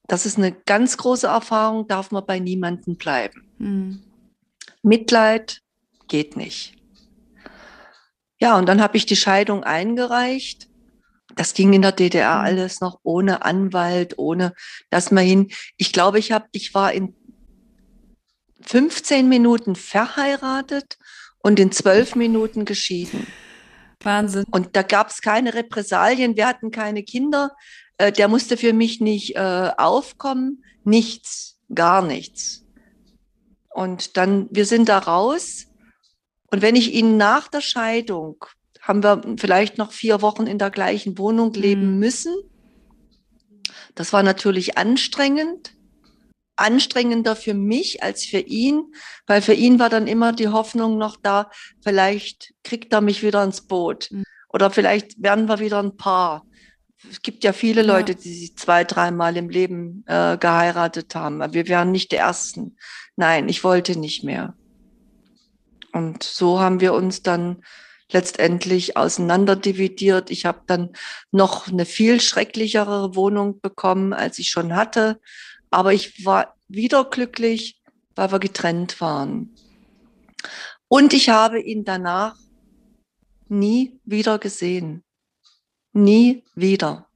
das 0.07 0.27
ist 0.27 0.39
eine 0.39 0.53
ganz 0.53 0.97
große 0.97 1.27
Erfahrung, 1.27 1.87
darf 1.87 2.11
man 2.11 2.27
bei 2.27 2.39
niemandem 2.39 2.97
bleiben. 2.97 3.49
Mhm. 3.59 4.03
Mitleid 4.83 5.63
geht 6.09 6.37
nicht. 6.37 6.75
Ja, 8.39 8.57
und 8.57 8.67
dann 8.67 8.81
habe 8.81 8.97
ich 8.97 9.07
die 9.07 9.17
Scheidung 9.17 9.65
eingereicht 9.65 10.71
das 11.37 11.55
ging 11.55 11.73
in 11.73 11.83
der 11.83 11.93
DDR 11.93 12.37
mhm. 12.37 12.45
alles 12.45 12.81
noch 12.81 13.01
ohne 13.03 13.43
Anwalt, 13.45 14.19
ohne 14.19 14.55
dass 14.91 15.11
man 15.11 15.25
hin. 15.25 15.51
Ich 15.77 15.93
glaube, 15.93 16.19
ich 16.19 16.33
habe, 16.33 16.47
ich 16.53 16.75
war 16.75 16.93
in 16.93 17.15
15 18.63 19.29
Minuten 19.29 19.75
verheiratet 19.75 20.99
und 21.39 21.59
in 21.59 21.73
12 21.73 22.17
Minuten 22.17 22.65
geschieden. 22.65 23.27
Wahnsinn. 24.03 24.45
Und 24.51 24.77
da 24.77 24.83
gab 24.83 25.09
es 25.09 25.21
keine 25.21 25.55
Repressalien, 25.55 26.37
wir 26.37 26.47
hatten 26.47 26.71
keine 26.71 27.03
Kinder. 27.03 27.53
Äh, 27.99 28.13
der 28.13 28.29
musste 28.29 28.57
für 28.57 28.73
mich 28.73 29.01
nicht 29.01 29.37
äh, 29.37 29.71
aufkommen, 29.77 30.65
nichts, 30.85 31.59
gar 31.75 32.03
nichts. 32.03 32.65
Und 33.69 34.17
dann, 34.17 34.49
wir 34.51 34.67
sind 34.67 34.89
da 34.89 34.99
raus. 34.99 35.67
Und 36.51 36.63
wenn 36.63 36.77
ich 36.77 36.93
ihn 36.95 37.17
nach 37.17 37.49
der 37.49 37.61
Scheidung 37.61 38.45
haben 38.81 39.03
wir 39.03 39.23
vielleicht 39.37 39.79
noch 39.79 39.93
vier 39.93 40.23
Wochen 40.23 40.47
in 40.47 40.59
der 40.59 40.71
gleichen 40.71 41.19
Wohnung 41.19 41.53
leben 41.55 41.95
mhm. 41.95 41.99
müssen. 41.99 42.35
Das 43.95 44.13
war 44.13 44.23
natürlich 44.23 44.79
anstrengend, 44.79 45.75
anstrengender 46.61 47.37
für 47.37 47.55
mich 47.55 48.03
als 48.03 48.25
für 48.25 48.39
ihn, 48.39 48.93
weil 49.27 49.43
für 49.43 49.55
ihn 49.55 49.79
war 49.79 49.89
dann 49.89 50.07
immer 50.07 50.33
die 50.33 50.49
Hoffnung 50.49 50.99
noch 50.99 51.17
da, 51.17 51.51
vielleicht 51.83 52.55
kriegt 52.63 52.93
er 52.93 53.01
mich 53.01 53.23
wieder 53.23 53.43
ins 53.43 53.63
Boot 53.63 54.09
mhm. 54.11 54.25
oder 54.49 54.71
vielleicht 54.71 55.23
werden 55.23 55.49
wir 55.49 55.59
wieder 55.59 55.83
ein 55.83 55.97
Paar. 55.97 56.45
Es 57.11 57.23
gibt 57.23 57.45
ja 57.45 57.55
viele 57.55 57.83
Leute, 57.83 58.15
die 58.15 58.33
sich 58.33 58.57
zwei, 58.57 58.85
dreimal 58.85 59.37
im 59.37 59.49
Leben 59.49 60.05
äh, 60.07 60.37
geheiratet 60.37 61.15
haben. 61.15 61.41
Wir 61.55 61.67
wären 61.67 61.93
nicht 61.93 62.13
die 62.13 62.17
Ersten. 62.17 62.77
Nein, 63.17 63.49
ich 63.49 63.65
wollte 63.65 63.99
nicht 63.99 64.23
mehr. 64.23 64.55
Und 65.93 66.23
so 66.23 66.61
haben 66.61 66.81
wir 66.81 66.93
uns 66.93 67.23
dann 67.23 67.63
letztendlich 68.13 68.97
auseinanderdividiert. 68.97 70.31
Ich 70.31 70.45
habe 70.45 70.61
dann 70.67 70.91
noch 71.31 71.69
eine 71.69 71.87
viel 71.87 72.21
schrecklichere 72.21 73.15
Wohnung 73.15 73.61
bekommen, 73.61 74.13
als 74.13 74.39
ich 74.39 74.51
schon 74.51 74.75
hatte. 74.75 75.21
Aber 75.71 75.93
ich 75.93 76.25
war 76.25 76.55
wieder 76.69 77.05
glücklich, 77.05 77.81
weil 78.15 78.33
wir 78.33 78.39
getrennt 78.39 79.01
waren. 79.01 79.55
Und 80.89 81.13
ich 81.13 81.29
habe 81.29 81.61
ihn 81.61 81.85
danach 81.85 82.37
nie 83.49 84.01
wieder 84.05 84.39
gesehen. 84.39 85.05
Nie 85.93 86.45
wieder. 86.55 87.09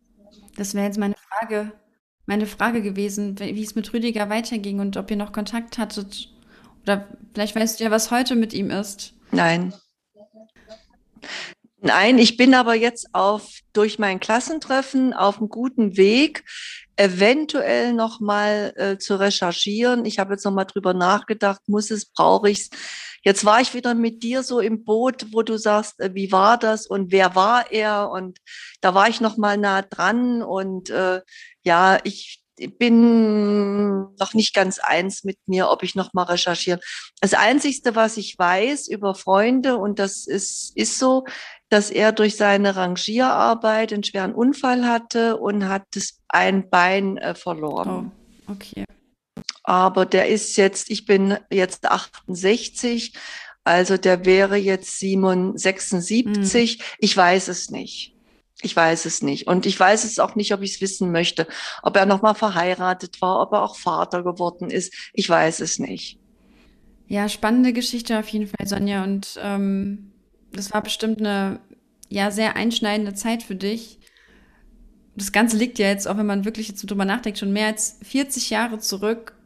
Das 0.56 0.74
wäre 0.74 0.86
jetzt 0.86 0.98
meine 0.98 1.16
Frage, 1.16 1.72
meine 2.26 2.46
Frage 2.46 2.82
gewesen, 2.82 3.38
wie 3.38 3.62
es 3.62 3.74
mit 3.74 3.92
Rüdiger 3.92 4.30
weiterging 4.30 4.80
und 4.80 4.96
ob 4.96 5.10
ihr 5.10 5.16
noch 5.16 5.32
Kontakt 5.32 5.78
hattet. 5.78 6.28
Oder 6.82 7.08
vielleicht 7.32 7.56
weißt 7.56 7.80
du 7.80 7.84
ja, 7.84 7.90
was 7.90 8.10
heute 8.10 8.36
mit 8.36 8.52
ihm 8.52 8.70
ist. 8.70 9.14
Nein, 9.30 9.74
Nein, 11.86 12.18
ich 12.18 12.38
bin 12.38 12.54
aber 12.54 12.74
jetzt 12.74 13.14
auf, 13.14 13.58
durch 13.74 13.98
mein 13.98 14.18
Klassentreffen 14.18 15.12
auf 15.12 15.36
einem 15.36 15.50
guten 15.50 15.98
Weg, 15.98 16.42
eventuell 16.96 17.92
nochmal 17.92 18.72
äh, 18.76 18.98
zu 18.98 19.18
recherchieren. 19.18 20.04
Ich 20.04 20.18
habe 20.18 20.34
jetzt 20.34 20.44
nochmal 20.44 20.66
drüber 20.66 20.94
nachgedacht, 20.94 21.60
muss 21.66 21.90
es, 21.90 22.06
brauche 22.06 22.50
ich 22.50 22.60
es. 22.60 22.70
Jetzt 23.22 23.44
war 23.44 23.60
ich 23.60 23.72
wieder 23.72 23.94
mit 23.94 24.22
dir 24.22 24.42
so 24.42 24.60
im 24.60 24.84
Boot, 24.84 25.26
wo 25.32 25.42
du 25.42 25.56
sagst, 25.56 25.98
äh, 26.00 26.14
wie 26.14 26.30
war 26.30 26.58
das 26.58 26.86
und 26.86 27.10
wer 27.10 27.34
war 27.34 27.72
er? 27.72 28.10
Und 28.10 28.38
da 28.80 28.94
war 28.94 29.08
ich 29.08 29.20
nochmal 29.20 29.56
nah 29.56 29.82
dran 29.82 30.42
und 30.42 30.90
äh, 30.90 31.20
ja, 31.64 31.98
ich 32.04 32.44
bin 32.78 34.14
noch 34.16 34.34
nicht 34.34 34.54
ganz 34.54 34.78
eins 34.78 35.24
mit 35.24 35.38
mir, 35.46 35.70
ob 35.70 35.82
ich 35.82 35.94
noch 35.94 36.12
mal 36.12 36.24
recherchieren. 36.24 36.80
Das 37.20 37.34
Einzigste, 37.34 37.96
was 37.96 38.16
ich 38.16 38.38
weiß 38.38 38.88
über 38.88 39.14
Freunde, 39.14 39.76
und 39.76 39.98
das 39.98 40.26
ist, 40.26 40.76
ist 40.76 40.98
so, 40.98 41.24
dass 41.74 41.90
er 41.90 42.12
durch 42.12 42.36
seine 42.36 42.76
Rangierarbeit 42.76 43.92
einen 43.92 44.04
schweren 44.04 44.32
Unfall 44.32 44.86
hatte 44.86 45.38
und 45.38 45.68
hat 45.68 45.82
das 45.94 46.20
ein 46.28 46.70
Bein 46.70 47.16
äh, 47.16 47.34
verloren. 47.34 48.12
Oh, 48.46 48.52
okay. 48.52 48.84
Aber 49.64 50.06
der 50.06 50.28
ist 50.28 50.56
jetzt, 50.56 50.88
ich 50.88 51.04
bin 51.04 51.36
jetzt 51.50 51.90
68, 51.90 53.12
also 53.64 53.96
der 53.96 54.24
wäre 54.24 54.54
jetzt 54.54 55.00
76. 55.00 56.26
Mhm. 56.26 56.84
Ich 57.00 57.16
weiß 57.16 57.48
es 57.48 57.70
nicht. 57.70 58.14
Ich 58.62 58.76
weiß 58.76 59.04
es 59.06 59.22
nicht. 59.22 59.48
Und 59.48 59.66
ich 59.66 59.80
weiß 59.80 60.04
es 60.04 60.20
auch 60.20 60.36
nicht, 60.36 60.54
ob 60.54 60.62
ich 60.62 60.76
es 60.76 60.80
wissen 60.80 61.10
möchte. 61.10 61.48
Ob 61.82 61.96
er 61.96 62.06
nochmal 62.06 62.36
verheiratet 62.36 63.20
war, 63.20 63.40
ob 63.40 63.52
er 63.52 63.62
auch 63.64 63.74
Vater 63.74 64.22
geworden 64.22 64.70
ist. 64.70 64.94
Ich 65.12 65.28
weiß 65.28 65.58
es 65.58 65.80
nicht. 65.80 66.20
Ja, 67.08 67.28
spannende 67.28 67.72
Geschichte 67.72 68.16
auf 68.16 68.28
jeden 68.28 68.46
Fall, 68.46 68.68
Sonja. 68.68 69.02
Und 69.02 69.40
ähm, 69.42 70.13
das 70.56 70.72
war 70.72 70.82
bestimmt 70.82 71.20
eine 71.20 71.60
ja 72.08 72.30
sehr 72.30 72.56
einschneidende 72.56 73.14
Zeit 73.14 73.42
für 73.42 73.56
dich. 73.56 73.98
das 75.16 75.32
Ganze 75.32 75.56
liegt 75.56 75.78
ja 75.78 75.88
jetzt, 75.88 76.08
auch 76.08 76.16
wenn 76.16 76.26
man 76.26 76.44
wirklich 76.44 76.68
jetzt 76.68 76.88
drüber 76.90 77.04
nachdenkt, 77.04 77.38
schon 77.38 77.52
mehr 77.52 77.68
als 77.68 77.98
40 78.02 78.50
Jahre 78.50 78.78
zurück. 78.78 79.36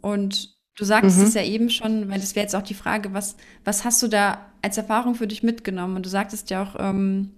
Und 0.00 0.56
du 0.74 0.84
sagst 0.84 1.18
mhm. 1.18 1.24
es 1.24 1.34
ja 1.34 1.42
eben 1.42 1.70
schon, 1.70 2.08
weil 2.08 2.20
das 2.20 2.34
wäre 2.34 2.44
jetzt 2.44 2.54
auch 2.54 2.62
die 2.62 2.74
Frage, 2.74 3.12
was, 3.12 3.36
was 3.64 3.84
hast 3.84 4.02
du 4.02 4.08
da 4.08 4.46
als 4.62 4.78
Erfahrung 4.78 5.14
für 5.14 5.26
dich 5.26 5.42
mitgenommen? 5.42 5.96
Und 5.96 6.06
du 6.06 6.10
sagtest 6.10 6.50
ja 6.50 6.62
auch 6.62 6.76
ähm, 6.78 7.32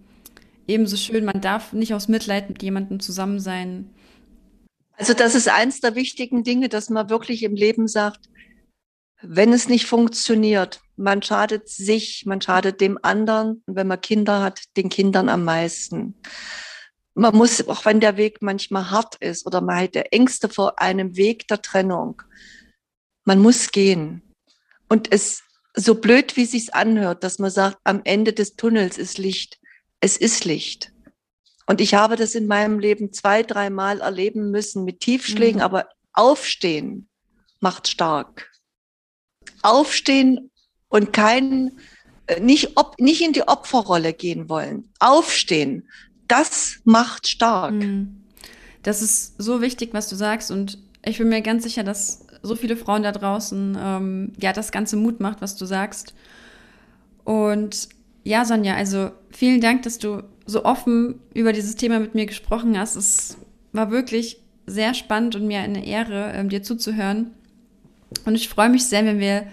ebenso 0.67 0.97
schön, 0.97 1.25
man 1.25 1.41
darf 1.41 1.73
nicht 1.73 1.95
aus 1.95 2.09
Mitleid 2.09 2.49
mit 2.49 2.63
jemandem 2.63 3.01
zusammen 3.01 3.41
sein. 3.41 3.91
Also 4.97 5.15
das 5.15 5.35
ist 5.35 5.49
eins 5.49 5.81
der 5.81 5.95
wichtigen 5.95 6.45
Dinge, 6.45 6.69
dass 6.69 6.91
man 6.91 7.11
wirklich 7.11 7.43
im 7.43 7.55
Leben 7.55 7.89
sagt, 7.89 8.29
wenn 9.23 9.53
es 9.53 9.69
nicht 9.69 9.87
funktioniert, 9.87 10.81
man 11.01 11.23
schadet 11.23 11.69
sich, 11.69 12.25
man 12.27 12.41
schadet 12.41 12.81
dem 12.81 12.99
anderen. 13.03 13.63
Und 13.67 13.77
wenn 13.77 13.87
man 13.87 14.01
Kinder 14.01 14.43
hat, 14.43 14.63
den 14.77 14.89
Kindern 14.89 15.29
am 15.29 15.45
meisten. 15.45 16.21
Man 17.15 17.35
muss, 17.35 17.67
auch 17.67 17.85
wenn 17.85 18.01
der 18.01 18.17
Weg 18.17 18.43
manchmal 18.43 18.91
hart 18.91 19.17
ist 19.17 19.47
oder 19.47 19.61
man 19.61 19.83
hat 19.83 19.97
Ängste 19.97 20.49
vor 20.49 20.81
einem 20.81 21.17
Weg 21.17 21.49
der 21.49 21.63
Trennung, 21.63 22.23
man 23.25 23.41
muss 23.41 23.73
gehen. 23.73 24.23
Und 24.89 25.13
es, 25.13 25.43
so 25.75 25.95
blöd 25.95 26.37
wie 26.37 26.45
es 26.45 26.53
sich 26.53 26.75
anhört, 26.75 27.25
dass 27.25 27.39
man 27.39 27.51
sagt, 27.51 27.79
am 27.85 28.03
Ende 28.05 28.33
des 28.33 28.57
Tunnels 28.57 28.99
ist 28.99 29.19
Licht. 29.19 29.59
Es 30.01 30.17
ist 30.17 30.45
Licht. 30.45 30.93
Und 31.67 31.81
ich 31.81 31.95
habe 31.95 32.17
das 32.17 32.35
in 32.35 32.47
meinem 32.47 32.79
Leben 32.79 33.13
zwei, 33.13 33.43
dreimal 33.43 34.01
erleben 34.01 34.51
müssen 34.51 34.85
mit 34.85 35.01
Tiefschlägen, 35.01 35.59
mhm. 35.59 35.65
aber 35.65 35.89
aufstehen 36.13 37.09
macht 37.61 37.89
stark. 37.89 38.51
Aufstehen 39.63 40.51
und 40.91 41.15
kein, 41.15 41.73
äh, 42.27 42.41
nicht, 42.41 42.77
ob, 42.77 43.01
nicht 43.01 43.23
in 43.23 43.33
die 43.33 43.49
Opferrolle 43.49 44.13
gehen 44.13 44.51
wollen. 44.51 44.91
Aufstehen, 44.99 45.89
das 46.29 46.81
macht 46.85 47.27
stark. 47.27 47.73
Mhm. 47.73 48.25
Das 48.83 49.01
ist 49.01 49.41
so 49.41 49.63
wichtig, 49.63 49.91
was 49.95 50.09
du 50.09 50.17
sagst. 50.17 50.51
Und 50.51 50.79
ich 51.05 51.17
bin 51.17 51.29
mir 51.29 51.41
ganz 51.41 51.63
sicher, 51.63 51.83
dass 51.83 52.27
so 52.43 52.57
viele 52.57 52.77
Frauen 52.77 53.03
da 53.03 53.13
draußen 53.13 53.79
ähm, 53.81 54.33
ja 54.39 54.53
das 54.53 54.73
ganze 54.73 54.97
Mut 54.97 55.21
macht, 55.21 55.41
was 55.41 55.57
du 55.57 55.65
sagst. 55.65 56.15
Und 57.25 57.89
ja, 58.25 58.45
Sonja, 58.45 58.75
also 58.75 59.11
vielen 59.31 59.61
Dank, 59.61 59.83
dass 59.83 59.99
du 59.99 60.23
so 60.47 60.65
offen 60.65 61.21
über 61.35 61.53
dieses 61.53 61.77
Thema 61.77 62.01
mit 62.01 62.15
mir 62.15 62.27
gesprochen 62.27 62.79
hast. 62.79 62.97
Es 62.97 63.39
war 63.73 63.91
wirklich 63.91 64.41
sehr 64.67 64.95
spannend 64.95 65.37
und 65.37 65.47
mir 65.47 65.61
eine 65.61 65.87
Ehre, 65.87 66.33
ähm, 66.35 66.49
dir 66.49 66.63
zuzuhören. 66.63 67.33
Und 68.25 68.35
ich 68.35 68.49
freue 68.49 68.69
mich 68.69 68.87
sehr, 68.87 69.05
wenn 69.05 69.21
wir 69.21 69.47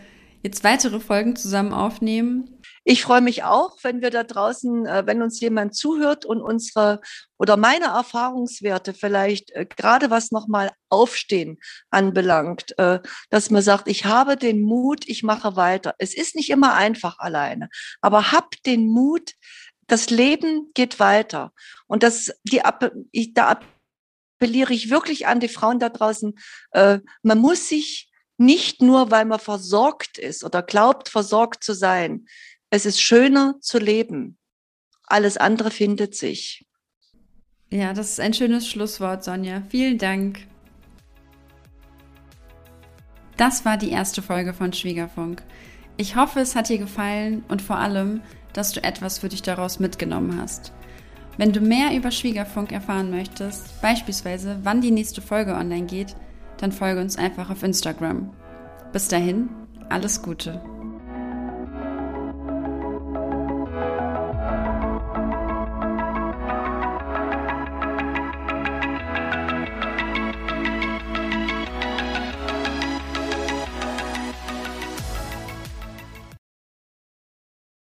jetzt 0.43 0.63
weitere 0.63 0.99
Folgen 0.99 1.35
zusammen 1.35 1.73
aufnehmen. 1.73 2.61
Ich 2.83 3.03
freue 3.03 3.21
mich 3.21 3.43
auch, 3.43 3.77
wenn 3.83 4.01
wir 4.01 4.11
da 4.11 4.23
draußen, 4.23 4.85
äh, 4.85 5.03
wenn 5.05 5.21
uns 5.21 5.41
jemand 5.41 5.75
zuhört 5.75 6.23
und 6.23 6.41
unsere 6.41 7.01
oder 7.37 7.57
meine 7.57 7.87
Erfahrungswerte 7.87 8.93
vielleicht 8.93 9.51
äh, 9.51 9.65
gerade 9.65 10.09
was 10.09 10.31
nochmal 10.31 10.71
Aufstehen 10.89 11.57
anbelangt, 11.89 12.77
äh, 12.79 12.99
dass 13.29 13.49
man 13.49 13.61
sagt, 13.61 13.89
ich 13.89 14.05
habe 14.05 14.37
den 14.37 14.61
Mut, 14.61 15.07
ich 15.07 15.21
mache 15.23 15.57
weiter. 15.57 15.95
Es 15.97 16.15
ist 16.15 16.35
nicht 16.35 16.49
immer 16.49 16.75
einfach 16.75 17.19
alleine, 17.19 17.67
aber 17.99 18.31
hab 18.31 18.51
den 18.63 18.87
Mut, 18.87 19.33
das 19.87 20.09
Leben 20.09 20.71
geht 20.73 20.99
weiter. 20.99 21.51
Und 21.87 22.03
das, 22.03 22.31
die, 22.43 22.61
ich, 23.11 23.33
da 23.33 23.59
appelliere 24.39 24.73
ich 24.73 24.89
wirklich 24.89 25.27
an 25.27 25.39
die 25.39 25.47
Frauen 25.47 25.79
da 25.79 25.87
draußen, 25.87 26.37
man 26.73 27.37
muss 27.37 27.69
sich 27.69 28.11
nicht 28.37 28.81
nur, 28.81 29.11
weil 29.11 29.25
man 29.25 29.39
versorgt 29.39 30.17
ist 30.17 30.43
oder 30.43 30.61
glaubt, 30.61 31.09
versorgt 31.09 31.63
zu 31.63 31.73
sein. 31.73 32.27
Es 32.69 32.85
ist 32.85 33.01
schöner 33.01 33.55
zu 33.61 33.79
leben. 33.79 34.37
Alles 35.03 35.37
andere 35.37 35.71
findet 35.71 36.15
sich. 36.15 36.65
Ja, 37.69 37.93
das 37.93 38.11
ist 38.11 38.19
ein 38.19 38.33
schönes 38.33 38.67
Schlusswort, 38.67 39.23
Sonja. 39.23 39.63
Vielen 39.69 39.97
Dank. 39.97 40.47
Das 43.35 43.65
war 43.65 43.77
die 43.77 43.91
erste 43.91 44.21
Folge 44.21 44.53
von 44.53 44.73
Schwiegerfunk. 44.73 45.43
Ich 45.97 46.15
hoffe, 46.15 46.39
es 46.39 46.55
hat 46.55 46.69
dir 46.69 46.77
gefallen 46.77 47.43
und 47.47 47.61
vor 47.61 47.77
allem, 47.77 48.21
dass 48.53 48.71
du 48.71 48.83
etwas 48.83 49.19
für 49.19 49.29
dich 49.29 49.41
daraus 49.41 49.79
mitgenommen 49.79 50.39
hast. 50.39 50.73
Wenn 51.37 51.53
du 51.53 51.61
mehr 51.61 51.95
über 51.95 52.09
Schwiegerfunk 52.09 52.71
erfahren 52.71 53.11
möchtest, 53.11 53.81
beispielsweise 53.81 54.59
wann 54.63 54.81
die 54.81 54.91
nächste 54.91 55.21
Folge 55.21 55.53
online 55.53 55.85
geht, 55.85 56.15
dann 56.57 56.71
folge 56.71 57.01
uns 57.01 57.17
einfach 57.17 57.49
auf 57.49 57.63
Instagram. 57.63 58.31
Bis 58.91 59.07
dahin, 59.07 59.49
alles 59.89 60.21
Gute. 60.21 60.61